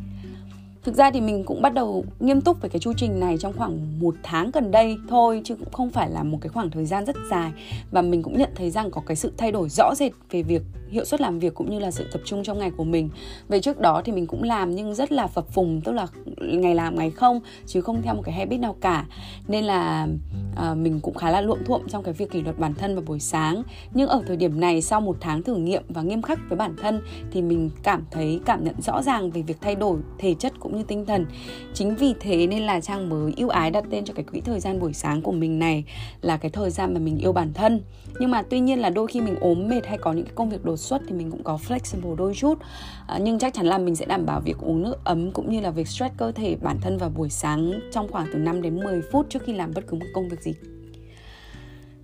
Thực 0.82 0.94
ra 0.94 1.10
thì 1.10 1.20
mình 1.20 1.44
cũng 1.44 1.62
bắt 1.62 1.74
đầu 1.74 2.04
nghiêm 2.20 2.40
túc 2.40 2.60
về 2.60 2.68
cái 2.68 2.80
chu 2.80 2.92
trình 2.96 3.20
này 3.20 3.38
trong 3.38 3.52
khoảng 3.56 4.00
một 4.00 4.14
tháng 4.22 4.50
gần 4.50 4.70
đây 4.70 4.96
thôi, 5.08 5.40
chứ 5.44 5.56
cũng 5.56 5.72
không 5.72 5.90
phải 5.90 6.10
là 6.10 6.22
một 6.22 6.38
cái 6.40 6.48
khoảng 6.48 6.70
thời 6.70 6.86
gian 6.86 7.04
rất 7.04 7.16
dài 7.30 7.52
và 7.90 8.02
mình 8.02 8.22
cũng 8.22 8.38
nhận 8.38 8.50
thấy 8.54 8.70
rằng 8.70 8.90
có 8.90 9.02
cái 9.06 9.16
sự 9.16 9.32
thay 9.38 9.52
đổi 9.52 9.68
rõ 9.68 9.94
rệt 9.94 10.12
về 10.30 10.42
việc 10.42 10.62
hiệu 10.90 11.04
suất 11.04 11.20
làm 11.20 11.38
việc 11.38 11.54
cũng 11.54 11.70
như 11.70 11.78
là 11.78 11.90
sự 11.90 12.06
tập 12.12 12.20
trung 12.24 12.42
trong 12.44 12.58
ngày 12.58 12.70
của 12.70 12.84
mình. 12.84 13.10
Về 13.48 13.60
trước 13.60 13.80
đó 13.80 14.02
thì 14.04 14.12
mình 14.12 14.26
cũng 14.26 14.42
làm 14.42 14.74
nhưng 14.74 14.94
rất 14.94 15.12
là 15.12 15.26
phập 15.26 15.48
phùng 15.48 15.80
tức 15.80 15.92
là 15.92 16.06
ngày 16.40 16.74
làm 16.74 16.96
ngày 16.96 17.10
không 17.10 17.40
chứ 17.66 17.80
không 17.80 18.02
theo 18.02 18.14
một 18.14 18.22
cái 18.24 18.34
habit 18.34 18.60
nào 18.60 18.76
cả. 18.80 19.06
Nên 19.48 19.64
là 19.64 20.08
à, 20.56 20.74
mình 20.74 21.00
cũng 21.00 21.14
khá 21.14 21.30
là 21.30 21.40
luộm 21.40 21.58
thuộm 21.64 21.82
trong 21.88 22.02
cái 22.02 22.14
việc 22.14 22.30
kỷ 22.30 22.42
luật 22.42 22.58
bản 22.58 22.74
thân 22.74 22.94
vào 22.94 23.04
buổi 23.06 23.20
sáng. 23.20 23.62
Nhưng 23.94 24.08
ở 24.08 24.22
thời 24.26 24.36
điểm 24.36 24.60
này 24.60 24.82
sau 24.82 25.00
một 25.00 25.16
tháng 25.20 25.42
thử 25.42 25.56
nghiệm 25.56 25.82
và 25.88 26.02
nghiêm 26.02 26.22
khắc 26.22 26.38
với 26.48 26.56
bản 26.56 26.76
thân 26.80 27.00
thì 27.30 27.42
mình 27.42 27.70
cảm 27.82 28.04
thấy 28.10 28.40
cảm 28.44 28.64
nhận 28.64 28.74
rõ 28.82 29.02
ràng 29.02 29.30
về 29.30 29.42
việc 29.42 29.56
thay 29.60 29.74
đổi 29.74 29.98
thể 30.18 30.34
chất 30.34 30.52
cũng 30.60 30.76
như 30.76 30.82
tinh 30.82 31.06
thần. 31.06 31.26
Chính 31.74 31.94
vì 31.94 32.14
thế 32.20 32.46
nên 32.46 32.62
là 32.62 32.80
trang 32.80 33.08
mới 33.08 33.32
yêu 33.36 33.48
ái 33.48 33.70
đặt 33.70 33.84
tên 33.90 34.04
cho 34.04 34.14
cái 34.14 34.24
quỹ 34.24 34.40
thời 34.40 34.60
gian 34.60 34.80
buổi 34.80 34.92
sáng 34.92 35.22
của 35.22 35.32
mình 35.32 35.58
này 35.58 35.84
là 36.20 36.36
cái 36.36 36.50
thời 36.50 36.70
gian 36.70 36.94
mà 36.94 37.00
mình 37.00 37.18
yêu 37.18 37.32
bản 37.32 37.52
thân. 37.54 37.82
Nhưng 38.20 38.30
mà 38.30 38.42
tuy 38.42 38.60
nhiên 38.60 38.78
là 38.78 38.90
đôi 38.90 39.06
khi 39.06 39.20
mình 39.20 39.36
ốm 39.40 39.68
mệt 39.68 39.86
hay 39.86 39.98
có 39.98 40.12
những 40.12 40.24
cái 40.24 40.34
công 40.34 40.50
việc 40.50 40.64
đột 40.78 40.82
xuất 40.82 41.02
thì 41.08 41.14
mình 41.14 41.30
cũng 41.30 41.42
có 41.42 41.58
flexible 41.68 42.16
đôi 42.16 42.34
chút. 42.34 42.58
À, 43.06 43.18
nhưng 43.18 43.38
chắc 43.38 43.54
chắn 43.54 43.66
là 43.66 43.78
mình 43.78 43.96
sẽ 43.96 44.06
đảm 44.06 44.26
bảo 44.26 44.40
việc 44.40 44.58
uống 44.60 44.82
nước 44.82 45.04
ấm 45.04 45.30
cũng 45.30 45.50
như 45.50 45.60
là 45.60 45.70
việc 45.70 45.88
stretch 45.88 46.16
cơ 46.16 46.32
thể 46.32 46.56
bản 46.62 46.78
thân 46.80 46.98
vào 46.98 47.10
buổi 47.10 47.30
sáng 47.30 47.80
trong 47.92 48.08
khoảng 48.12 48.26
từ 48.32 48.38
5 48.38 48.62
đến 48.62 48.76
10 48.84 49.02
phút 49.12 49.26
trước 49.28 49.42
khi 49.46 49.52
làm 49.52 49.72
bất 49.74 49.86
cứ 49.86 49.96
một 49.96 50.06
công 50.14 50.28
việc 50.28 50.40
gì. 50.42 50.54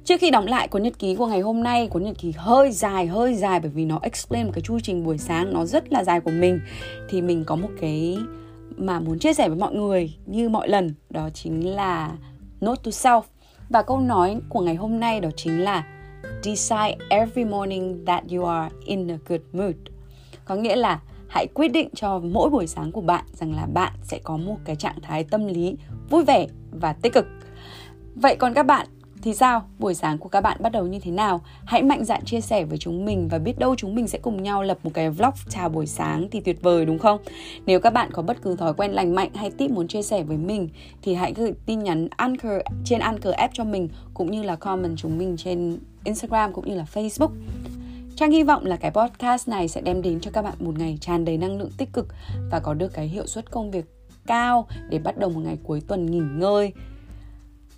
Trước 0.05 0.21
khi 0.21 0.31
đóng 0.31 0.47
lại 0.47 0.69
cuốn 0.69 0.83
nhật 0.83 0.99
ký 0.99 1.15
của 1.15 1.27
ngày 1.27 1.41
hôm 1.41 1.63
nay, 1.63 1.89
cuốn 1.89 2.05
nhật 2.05 2.19
ký 2.19 2.33
hơi 2.37 2.73
dài, 2.73 3.07
hơi 3.07 3.35
dài 3.35 3.61
bởi 3.61 3.71
vì 3.71 3.85
nó 3.85 3.99
explain 4.03 4.47
một 4.47 4.53
cái 4.55 4.63
chu 4.63 4.81
trình 4.81 5.05
buổi 5.05 5.19
sáng 5.19 5.53
nó 5.53 5.65
rất 5.65 5.93
là 5.93 6.05
dài 6.05 6.21
của 6.21 6.31
mình 6.31 6.61
thì 7.09 7.23
mình 7.23 7.45
có 7.45 7.57
một 7.57 7.71
cái 7.81 8.19
mà 8.77 9.01
muốn 9.01 9.19
chia 9.19 9.35
sẻ 9.35 9.49
với 9.49 9.59
mọi 9.59 9.75
người 9.75 10.15
như 10.27 10.49
mọi 10.49 10.69
lần 10.69 10.95
đó 11.11 11.29
chính 11.35 11.67
là 11.67 12.13
note 12.61 12.83
to 12.85 12.91
self. 12.91 13.23
Và 13.69 13.83
câu 13.83 14.01
nói 14.01 14.37
của 14.49 14.61
ngày 14.61 14.75
hôm 14.75 15.01
nay 15.01 15.21
đó 15.21 15.29
chính 15.37 15.65
là 15.65 15.85
Decide 16.45 16.99
every 17.09 17.45
morning 17.45 18.05
that 18.05 18.23
you 18.31 18.45
are 18.45 18.71
in 18.85 19.11
a 19.11 19.17
good 19.29 19.41
mood. 19.53 19.75
Có 20.45 20.55
nghĩa 20.55 20.77
là 20.77 21.01
hãy 21.29 21.47
quyết 21.55 21.69
định 21.69 21.89
cho 21.95 22.19
mỗi 22.19 22.51
buổi 22.51 22.67
sáng 22.67 22.93
của 22.93 23.01
bạn 23.01 23.25
rằng 23.33 23.55
là 23.55 23.67
bạn 23.75 23.93
sẽ 24.03 24.19
có 24.25 24.37
một 24.37 24.57
cái 24.65 24.77
trạng 24.77 25.01
thái 25.03 25.25
tâm 25.25 25.47
lý 25.47 25.77
vui 26.11 26.25
vẻ 26.25 26.47
và 26.71 26.93
tích 26.93 27.13
cực. 27.13 27.27
Vậy 28.15 28.37
còn 28.37 28.55
các 28.55 28.63
bạn 28.63 28.87
thì 29.25 29.35
sao? 29.35 29.63
Buổi 29.79 29.95
sáng 29.95 30.19
của 30.19 30.29
các 30.29 30.41
bạn 30.41 30.59
bắt 30.61 30.73
đầu 30.73 30.87
như 30.87 30.99
thế 30.99 31.11
nào? 31.11 31.41
Hãy 31.65 31.83
mạnh 31.83 32.05
dạn 32.05 32.25
chia 32.25 32.41
sẻ 32.41 32.65
với 32.65 32.79
chúng 32.79 33.05
mình 33.05 33.29
và 33.29 33.39
biết 33.39 33.59
đâu 33.59 33.75
chúng 33.77 33.95
mình 33.95 34.09
sẽ 34.09 34.19
cùng 34.19 34.43
nhau 34.43 34.63
lập 34.63 34.79
một 34.83 34.91
cái 34.95 35.11
vlog 35.11 35.33
chào 35.49 35.69
buổi 35.69 35.87
sáng 35.87 36.29
thì 36.31 36.41
tuyệt 36.41 36.63
vời 36.63 36.87
đúng 36.87 36.99
không? 36.99 37.21
Nếu 37.67 37.81
các 37.81 37.93
bạn 37.93 38.11
có 38.13 38.23
bất 38.23 38.43
cứ 38.43 38.57
thói 38.57 38.75
quen 38.75 38.93
lành 38.93 39.15
mạnh 39.15 39.31
hay 39.35 39.51
tip 39.51 39.71
muốn 39.71 39.89
chia 39.89 40.03
sẻ 40.03 40.23
với 40.23 40.37
mình 40.37 40.69
thì 41.03 41.15
hãy 41.15 41.33
gửi 41.37 41.53
tin 41.67 41.83
nhắn 41.83 42.09
Anchor 42.17 42.53
trên 42.85 43.01
Anchor 43.01 43.35
app 43.35 43.55
cho 43.55 43.65
mình 43.65 43.89
cũng 44.15 44.31
như 44.31 44.43
là 44.43 44.57
comment 44.57 44.97
chúng 44.97 45.19
mình 45.19 45.37
trên 45.37 45.79
Instagram 46.05 46.53
cũng 46.53 46.69
như 46.69 46.75
là 46.75 46.87
Facebook. 46.95 47.31
Trang 48.17 48.31
hy 48.31 48.43
vọng 48.43 48.67
là 48.67 48.77
cái 48.77 48.91
podcast 48.91 49.49
này 49.49 49.69
sẽ 49.69 49.81
đem 49.81 50.03
đến 50.03 50.21
cho 50.21 50.31
các 50.31 50.43
bạn 50.43 50.55
một 50.59 50.79
ngày 50.79 50.99
tràn 51.01 51.25
đầy 51.25 51.37
năng 51.37 51.59
lượng 51.59 51.71
tích 51.79 51.93
cực 51.93 52.07
và 52.51 52.61
có 52.61 52.75
được 52.75 52.93
cái 52.93 53.09
hiệu 53.09 53.27
suất 53.27 53.51
công 53.51 53.71
việc 53.71 53.85
cao 54.27 54.67
để 54.89 54.99
bắt 54.99 55.19
đầu 55.19 55.31
một 55.31 55.41
ngày 55.45 55.59
cuối 55.63 55.83
tuần 55.89 56.07
nghỉ 56.07 56.21
ngơi. 56.39 56.73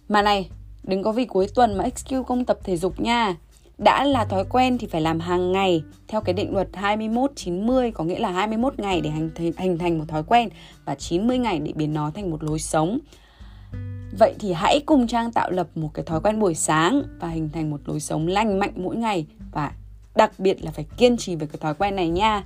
Mà 0.09 0.23
này, 0.23 0.50
đừng 0.87 1.02
có 1.02 1.12
vì 1.12 1.25
cuối 1.25 1.49
tuần 1.55 1.78
mà 1.78 1.85
excuse 1.85 2.23
không 2.26 2.45
tập 2.45 2.59
thể 2.64 2.76
dục 2.76 3.00
nha. 3.00 3.37
Đã 3.78 4.05
là 4.05 4.25
thói 4.25 4.45
quen 4.50 4.78
thì 4.78 4.87
phải 4.87 5.00
làm 5.00 5.21
hàng 5.21 5.52
ngày 5.52 5.83
theo 6.09 6.21
cái 6.21 6.33
định 6.33 6.55
luật 6.55 6.69
21 6.73 7.31
90 7.37 7.90
có 7.90 8.05
nghĩa 8.05 8.19
là 8.19 8.31
21 8.31 8.78
ngày 8.78 9.00
để 9.00 9.11
hình 9.11 9.31
hình 9.59 9.78
thành 9.78 9.99
một 9.99 10.05
thói 10.09 10.23
quen 10.23 10.49
và 10.85 10.95
90 10.95 11.38
ngày 11.38 11.59
để 11.59 11.73
biến 11.76 11.95
nó 11.95 12.11
thành 12.14 12.31
một 12.31 12.45
lối 12.45 12.59
sống. 12.59 12.99
Vậy 14.19 14.35
thì 14.38 14.52
hãy 14.52 14.81
cùng 14.87 15.07
Trang 15.07 15.33
tạo 15.33 15.50
lập 15.50 15.69
một 15.75 15.90
cái 15.95 16.05
thói 16.05 16.21
quen 16.21 16.40
buổi 16.40 16.55
sáng 16.55 17.02
và 17.21 17.28
hình 17.28 17.49
thành 17.52 17.71
một 17.71 17.81
lối 17.87 18.00
sống 18.00 18.26
lành 18.26 18.59
mạnh 18.59 18.73
mỗi 18.76 18.97
ngày 18.97 19.26
và 19.52 19.73
đặc 20.14 20.33
biệt 20.38 20.64
là 20.64 20.71
phải 20.71 20.87
kiên 20.97 21.16
trì 21.16 21.37
với 21.37 21.47
cái 21.47 21.59
thói 21.61 21.75
quen 21.75 21.97
này 21.97 22.09
nha. 22.09 22.45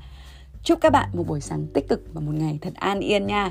Chúc 0.65 0.81
các 0.81 0.93
bạn 0.93 1.09
một 1.13 1.25
buổi 1.27 1.41
sáng 1.41 1.67
tích 1.75 1.89
cực 1.89 2.01
và 2.13 2.21
một 2.21 2.33
ngày 2.35 2.59
thật 2.61 2.73
an 2.75 3.01
yên 3.01 3.27
nha. 3.27 3.51